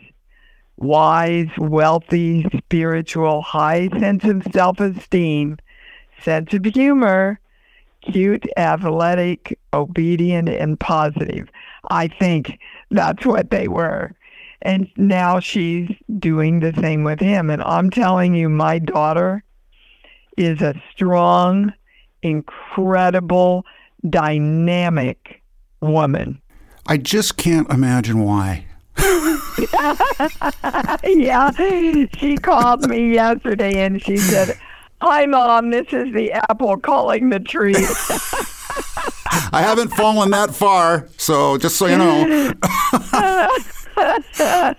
[0.77, 5.59] wise, wealthy, spiritual, high sense of self esteem,
[6.23, 7.39] sense of humor,
[8.01, 11.47] cute, athletic, obedient, and positive.
[11.91, 12.57] I think
[12.89, 14.11] that's what they were.
[14.63, 17.51] And now she's doing the same with him.
[17.51, 19.43] And I'm telling you, my daughter
[20.37, 21.71] is a strong,
[22.23, 23.63] incredible,
[24.09, 25.43] dynamic
[25.81, 26.41] woman.
[26.85, 28.65] I just can't imagine why.
[31.03, 31.51] yeah,
[32.17, 34.57] she called me yesterday and she said,
[35.01, 37.75] Hi, Mom, this is the apple calling the tree.
[39.51, 42.53] I haven't fallen that far, so just so you know.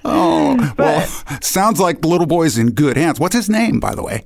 [0.05, 1.07] oh, well,
[1.41, 3.19] sounds like the little boy's in good hands.
[3.21, 4.25] What's his name, by the way?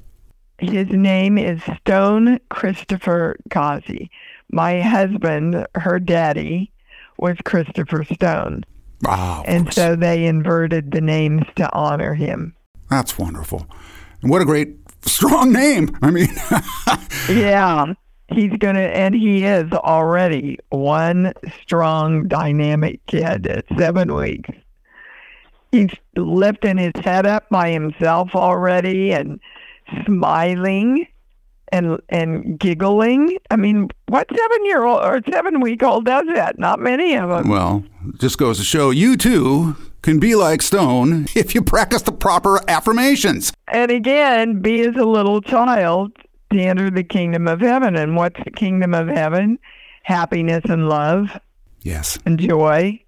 [0.59, 4.11] His name is Stone Christopher Ghazi.
[4.51, 6.72] My husband, her daddy,
[7.19, 8.64] was Christopher Stone.
[9.07, 9.45] Ah, wow.
[9.47, 12.55] and so they inverted the names to honor him.
[12.91, 13.66] That's wonderful.
[14.23, 15.97] And what a great, strong name.
[16.03, 16.29] I mean,
[17.29, 17.93] yeah.
[18.31, 24.51] He's going to, and he is already one strong, dynamic kid at seven weeks.
[25.73, 29.41] He's lifting his head up by himself already and
[30.05, 31.07] smiling
[31.73, 33.37] and and giggling.
[33.51, 36.59] I mean, what seven year old or seven week old does that?
[36.59, 37.49] Not many of them.
[37.49, 37.85] well,
[38.19, 42.61] just goes to show you too can be like Stone if you practice the proper
[42.71, 43.53] affirmations.
[43.66, 46.12] And again, be as a little child
[46.53, 47.97] to enter the kingdom of heaven.
[47.97, 49.59] And what's the kingdom of heaven?
[50.05, 51.39] Happiness and love
[51.83, 52.19] Yes.
[52.25, 53.03] and joy.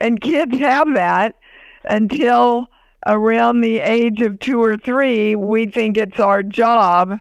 [0.00, 1.36] And kids have that
[1.84, 2.68] until
[3.06, 5.34] around the age of two or three.
[5.36, 7.18] We think it's our job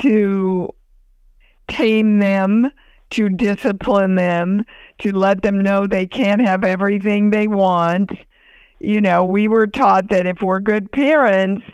[0.00, 0.74] to
[1.68, 2.70] tame them,
[3.10, 4.64] to discipline them,
[4.98, 8.12] to let them know they can't have everything they want.
[8.80, 11.64] You know, we were taught that if we're good parents,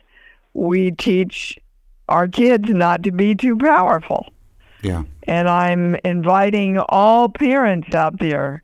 [0.54, 1.58] we teach
[2.08, 4.32] our kids not to be too powerful.
[4.82, 5.04] Yeah.
[5.24, 8.62] And I'm inviting all parents out there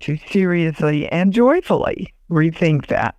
[0.00, 3.14] to seriously and joyfully rethink that.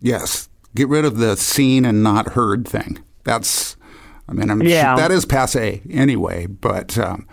[0.00, 0.48] Yes.
[0.74, 2.98] Get rid of the seen and not heard thing.
[3.24, 3.76] That's,
[4.30, 4.94] I mean, I'm Yeah.
[4.96, 6.46] that is passe anyway.
[6.46, 7.26] But um,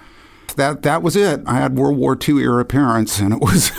[0.55, 1.41] that that was it.
[1.45, 3.71] I had World War II era parents, and it was,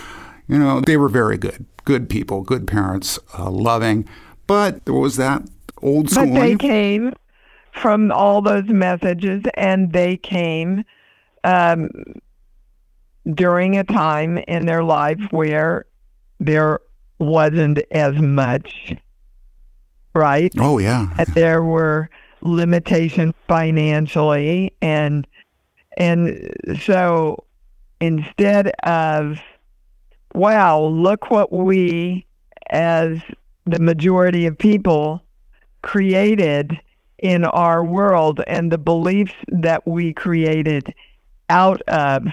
[0.48, 4.08] you know, they were very good, good people, good parents, uh, loving.
[4.46, 5.42] But there was that
[5.80, 6.26] old school.
[6.26, 7.14] But they came
[7.72, 10.84] from all those messages, and they came
[11.44, 11.88] um,
[13.32, 15.86] during a time in their life where
[16.40, 16.80] there
[17.18, 18.94] wasn't as much,
[20.14, 20.52] right?
[20.58, 21.10] oh yeah.
[21.16, 22.10] that there were
[22.42, 25.26] limitations financially and
[25.96, 27.44] and so
[28.00, 29.38] instead of
[30.34, 32.26] wow look what we
[32.70, 33.20] as
[33.64, 35.22] the majority of people
[35.82, 36.78] created
[37.18, 40.94] in our world and the beliefs that we created
[41.48, 42.26] out of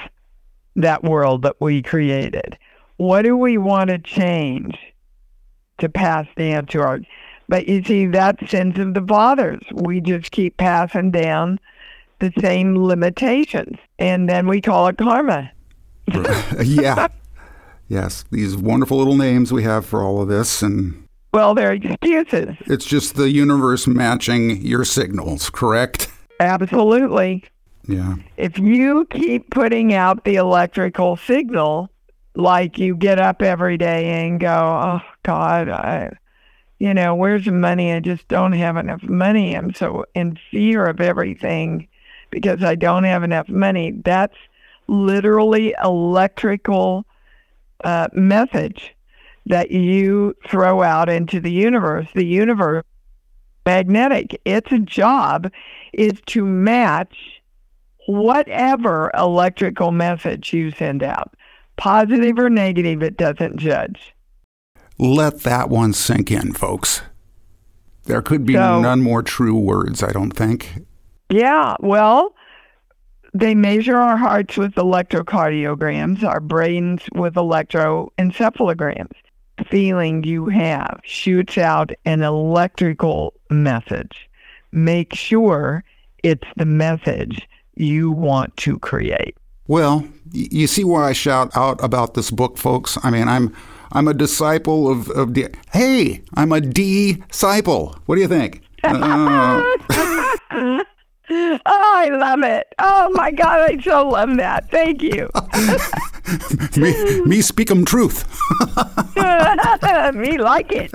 [0.76, 2.58] that world that we created.
[2.98, 4.78] What do we want to change
[5.80, 7.00] to pass down to our
[7.50, 9.62] but you see, that's sins of the fathers.
[9.74, 11.60] We just keep passing down
[12.20, 15.52] the same limitations, and then we call it karma.
[16.64, 17.08] yeah.
[17.90, 18.24] Yes.
[18.32, 22.56] These wonderful little names we have for all of this, and Well, they're excuses.
[22.66, 25.50] it's just the universe matching your signals.
[25.50, 26.10] Correct.
[26.40, 27.44] Absolutely.
[27.88, 28.16] Yeah.
[28.38, 31.90] If you keep putting out the electrical signal,
[32.36, 36.12] like you get up every day and go, oh, God, I,
[36.80, 37.94] you know, where's the money?
[37.94, 39.56] I just don't have enough money.
[39.56, 41.88] I'm so in fear of everything
[42.30, 43.92] because I don't have enough money.
[43.92, 44.36] That's
[44.88, 47.06] literally electrical
[47.84, 48.96] uh, message
[49.46, 52.08] that you throw out into the universe.
[52.14, 52.84] The universe,
[53.66, 54.42] magnetic.
[54.46, 55.52] Its job
[55.94, 57.42] is to match
[58.08, 61.34] whatever electrical message you send out,
[61.78, 63.04] positive or negative.
[63.04, 64.13] It doesn't judge.
[65.00, 67.02] Let that one sink in, folks.
[68.06, 70.82] There could be So- none more true words, I don't think.
[71.30, 72.34] Yeah, well,
[73.34, 79.12] they measure our hearts with electrocardiograms, our brains with electroencephalograms.
[79.58, 84.30] The feeling you have shoots out an electrical message.
[84.72, 85.84] Make sure
[86.24, 89.36] it's the message you want to create.
[89.68, 92.98] Well, you see why I shout out about this book, folks.
[93.04, 93.56] I mean, I'm
[93.94, 97.96] I'm a disciple of, of D- hey, I'm a disciple.
[98.06, 98.62] What do you think?
[98.86, 99.64] Uh,
[101.30, 102.68] Oh, I love it.
[102.80, 104.70] Oh my God, I so love that.
[104.70, 105.30] Thank you.
[106.82, 108.26] me, me speak 'em truth.
[110.14, 110.92] Me like it.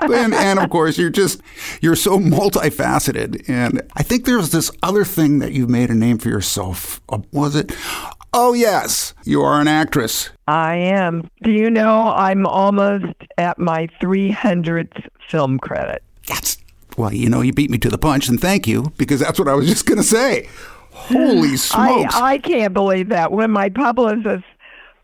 [0.00, 1.40] and, and of course, you're just
[1.80, 3.48] you're so multifaceted.
[3.48, 7.00] And I think there's this other thing that you've made a name for yourself.
[7.08, 7.72] Uh, was it?
[8.38, 10.28] Oh yes, you are an actress.
[10.46, 11.30] I am.
[11.42, 16.02] Do you know I'm almost at my 300th film credit?
[16.28, 16.58] That's
[16.98, 19.48] well, you know, you beat me to the punch, and thank you because that's what
[19.48, 20.50] I was just going to say.
[20.90, 22.14] Holy smokes!
[22.14, 23.32] I, I can't believe that.
[23.32, 24.44] When my publicist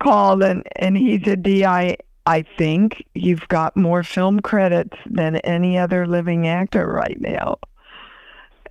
[0.03, 5.37] called and, and he said, Dee, I, I think you've got more film credits than
[5.37, 7.57] any other living actor right now.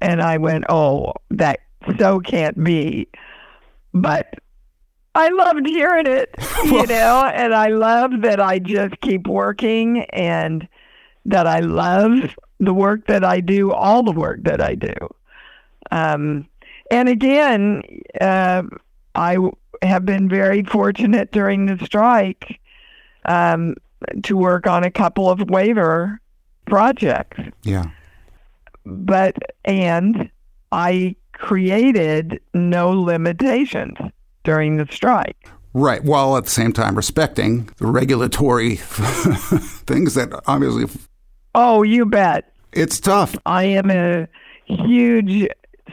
[0.02, 1.62] And I went, oh, that
[1.98, 3.08] so can't be.
[3.94, 4.36] But
[5.14, 6.34] I loved hearing it,
[6.66, 10.68] you know, and I love that I just keep working and
[11.26, 14.94] that I love the work that I do, all the work that I do.
[15.92, 16.48] Um,
[16.90, 17.84] and again,
[18.20, 18.64] uh,
[19.16, 19.38] I
[19.82, 22.60] have been very fortunate during the strike
[23.26, 23.76] um,
[24.24, 26.22] to work on a couple of waiver
[26.66, 27.40] projects.
[27.64, 27.86] Yeah.
[28.86, 30.30] But, and
[30.72, 33.98] I created no limitations
[34.44, 35.48] during the strike.
[35.74, 40.86] Right, while at the same time respecting the regulatory things that obviously.
[41.56, 42.54] Oh, you bet.
[42.74, 43.38] It's tough.
[43.46, 44.28] I am a
[44.66, 45.48] huge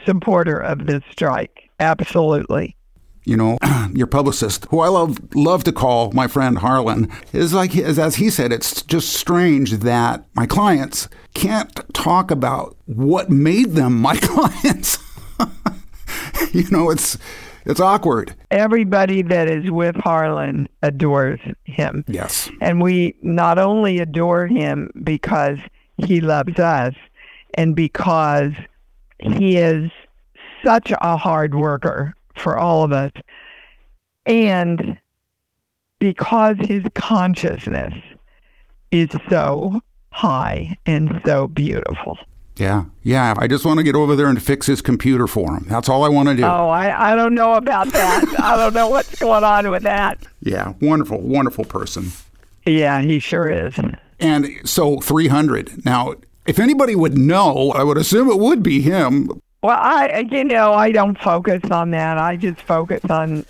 [0.05, 1.69] supporter of this strike.
[1.79, 2.75] Absolutely.
[3.23, 3.57] You know,
[3.93, 8.15] your publicist, who I love love to call my friend Harlan, is like is as
[8.15, 14.17] he said, it's just strange that my clients can't talk about what made them my
[14.21, 14.97] clients.
[16.53, 17.17] you know, it's
[17.65, 18.35] it's awkward.
[18.51, 22.03] Everybody that is with Harlan adores him.
[22.07, 22.49] Yes.
[22.61, 25.57] And we not only adore him because
[25.97, 26.95] he loves us
[27.55, 28.53] and because
[29.19, 29.91] he is
[30.63, 33.11] such a hard worker for all of us,
[34.25, 34.97] and
[35.99, 37.93] because his consciousness
[38.91, 39.81] is so
[40.11, 42.17] high and so beautiful.
[42.59, 43.33] Yeah, yeah.
[43.37, 45.65] I just want to get over there and fix his computer for him.
[45.69, 46.43] That's all I want to do.
[46.43, 48.25] Oh, I, I don't know about that.
[48.39, 50.19] I don't know what's going on with that.
[50.41, 52.11] Yeah, wonderful, wonderful person.
[52.65, 53.75] Yeah, he sure is.
[54.19, 55.85] And so 300.
[55.85, 59.41] Now, if anybody would know, I would assume it would be him.
[59.63, 62.17] Well, I, you know, I don't focus on that.
[62.17, 63.45] I just focus on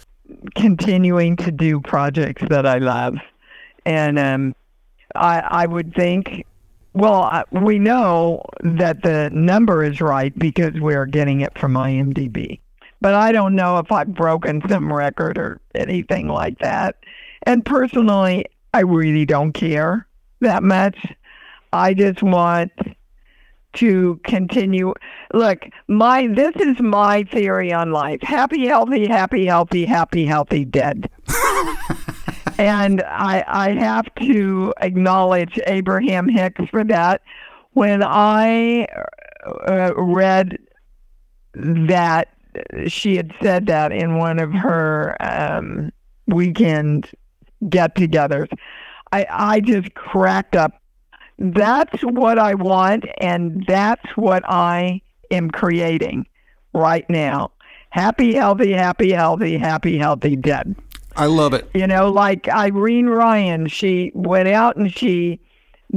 [0.56, 3.18] continuing to do projects that I love.
[3.86, 4.56] And um,
[5.16, 6.46] I, I would think
[6.94, 12.60] well, we know that the number is right because we're getting it from IMDb.
[13.02, 16.98] But I don't know if I've broken some record or anything like that.
[17.44, 20.08] And personally, I really don't care
[20.42, 20.98] that much.
[21.72, 22.72] I just want
[23.74, 24.94] to continue.
[25.34, 28.22] Look, my this is my theory on life.
[28.22, 31.10] Happy, healthy, happy, healthy, happy, healthy, dead.
[32.60, 37.22] and I, I have to acknowledge Abraham Hicks for that.
[37.72, 38.86] When I
[39.68, 40.58] uh, read
[41.56, 42.28] that
[42.88, 45.92] she had said that in one of her um,
[46.28, 47.10] weekend
[47.70, 48.50] get-togethers,
[49.14, 50.82] I, I just cracked up.
[51.38, 55.02] That's what I want, and that's what I
[55.32, 56.28] am creating
[56.74, 57.52] right now.
[57.92, 60.76] Happy, healthy, happy, healthy, happy, healthy, dead.
[61.20, 61.70] I love it.
[61.74, 65.40] You know, like Irene Ryan, she went out and she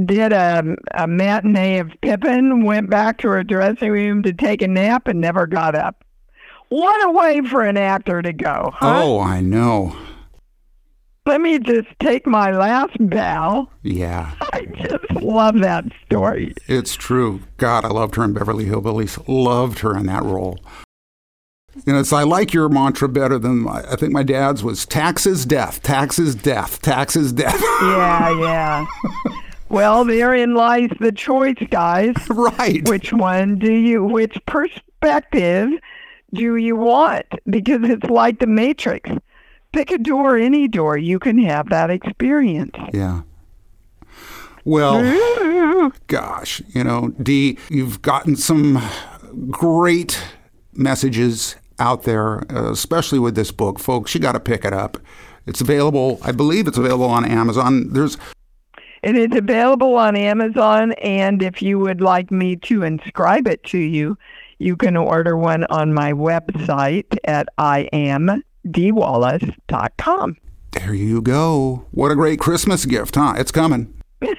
[0.03, 4.67] did a, a matinee of Pippin, went back to her dressing room to take a
[4.67, 6.03] nap, and never got up.
[6.69, 9.01] What a way for an actor to go, huh?
[9.03, 9.95] Oh, I know.
[11.25, 13.69] Let me just take my last bow.
[13.81, 14.33] Yeah.
[14.51, 16.53] I just love that story.
[16.67, 17.41] It's true.
[17.55, 19.23] God, I loved her in Beverly Hillbillies.
[19.27, 20.59] Loved her in that role.
[21.85, 24.85] You know, it's I like your mantra better than my, I think my dad's was
[24.85, 27.59] taxes death, taxes death, taxes death.
[27.81, 28.85] Yeah, yeah.
[29.69, 32.15] well, therein lies the choice, guys.
[32.29, 32.87] right.
[32.87, 34.03] Which one do you?
[34.03, 35.71] Which perspective
[36.33, 37.25] do you want?
[37.49, 39.09] Because it's like the Matrix.
[39.71, 40.97] Pick a door, any door.
[40.97, 42.75] You can have that experience.
[42.93, 43.21] Yeah.
[44.65, 48.81] Well, gosh, you know, Dee, you've gotten some
[49.49, 50.23] great
[50.73, 54.13] messages out there, uh, especially with this book, folks.
[54.13, 54.97] You got to pick it up.
[55.45, 56.19] It's available.
[56.23, 57.91] I believe it's available on Amazon.
[57.91, 58.17] There's.
[59.01, 63.77] It is available on Amazon, and if you would like me to inscribe it to
[63.77, 64.17] you,
[64.59, 70.37] You can order one on my website at iamdeewallace.com.
[70.71, 71.85] There you go.
[71.91, 73.33] What a great Christmas gift, huh?
[73.37, 73.93] It's coming.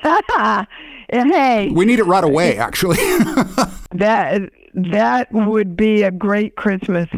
[1.10, 2.96] hey, We need it right away, actually.
[3.92, 7.08] that that would be a great Christmas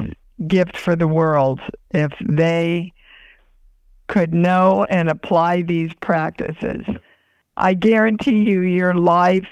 [0.47, 1.61] gift for the world
[1.93, 2.93] if they
[4.09, 6.85] could know and apply these practices.
[7.57, 9.49] I guarantee you your life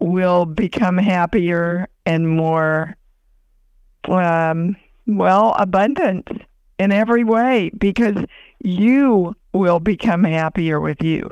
[0.00, 2.96] will become happier and more
[4.08, 4.76] um,
[5.06, 6.28] well abundant
[6.78, 8.16] in every way because
[8.62, 11.30] you will become happier with you.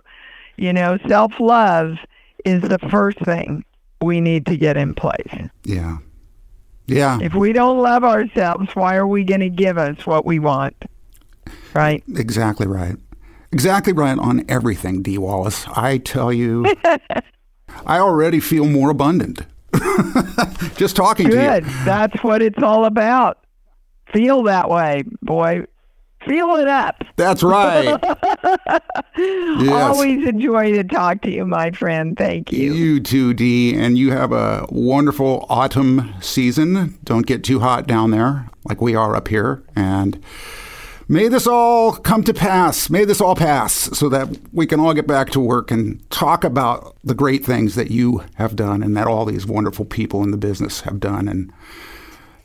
[0.57, 1.97] You know, self love
[2.45, 3.65] is the first thing
[4.05, 5.49] we need to get in place.
[5.65, 5.99] yeah.
[6.87, 7.19] Yeah.
[7.23, 10.77] If we don't love ourselves, why are we going to give us what we want?
[11.73, 12.05] Right?
[12.15, 12.97] Exactly right.
[13.53, 15.65] Exactly right on everything, Dee Wallace.
[15.69, 16.67] I tell you,
[17.87, 19.41] I already feel more abundant.
[20.77, 21.41] Just talking to you.
[21.41, 21.65] Good.
[21.85, 23.39] That's what it's all about.
[24.13, 25.65] Feel that way, boy.
[26.27, 27.03] Feel it up.
[27.17, 27.99] That's right.
[29.17, 29.97] Yes.
[29.97, 32.17] Always enjoy to talk to you, my friend.
[32.17, 32.73] Thank you.
[32.73, 33.75] You too, Dee.
[33.75, 36.99] And you have a wonderful autumn season.
[37.05, 39.63] Don't get too hot down there like we are up here.
[39.77, 40.21] And
[41.09, 42.91] may this all come to pass.
[42.91, 46.43] May this all pass so that we can all get back to work and talk
[46.43, 50.33] about the great things that you have done and that all these wonderful people in
[50.33, 51.29] the business have done.
[51.29, 51.53] And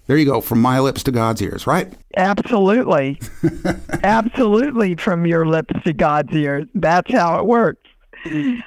[0.09, 1.93] there you go, from my lips to God's ears, right?
[2.17, 3.21] Absolutely.
[4.03, 6.65] Absolutely from your lips to God's ears.
[6.73, 7.87] That's how it works.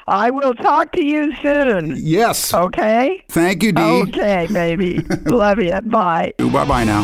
[0.06, 1.94] I will talk to you soon.
[1.96, 2.54] Yes.
[2.54, 3.24] Okay?
[3.28, 3.82] Thank you, Dee.
[3.82, 5.00] Okay, baby.
[5.24, 5.80] Love you.
[5.80, 6.32] Bye.
[6.38, 7.02] Bye bye now.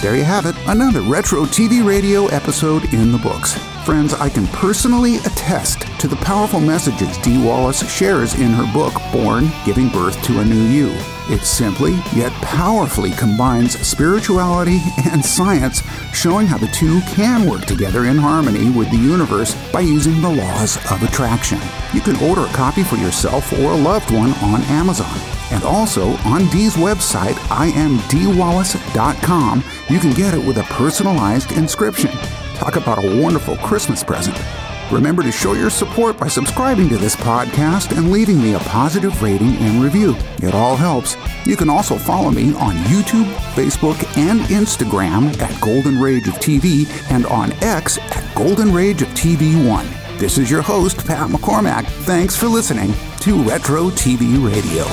[0.00, 3.58] There you have it, another Retro TV Radio episode in the books.
[3.84, 8.92] Friends, I can personally attest to the powerful messages Dee Wallace shares in her book,
[9.10, 10.94] Born Giving Birth to a New You.
[11.30, 18.04] It simply yet powerfully combines spirituality and science, showing how the two can work together
[18.04, 21.58] in harmony with the universe by using the laws of attraction.
[21.94, 25.18] You can order a copy for yourself or a loved one on Amazon.
[25.52, 32.10] And also on Dee's website, iamdeewallace.com, you can get it with a personalized inscription.
[32.60, 34.38] Talk about a wonderful Christmas present.
[34.92, 39.22] Remember to show your support by subscribing to this podcast and leaving me a positive
[39.22, 40.14] rating and review.
[40.42, 41.16] It all helps.
[41.46, 46.86] You can also follow me on YouTube, Facebook, and Instagram at Golden Rage of TV
[47.10, 49.86] and on X at Golden Rage of TV 1.
[50.18, 51.86] This is your host, Pat McCormack.
[52.04, 54.84] Thanks for listening to Retro TV Radio.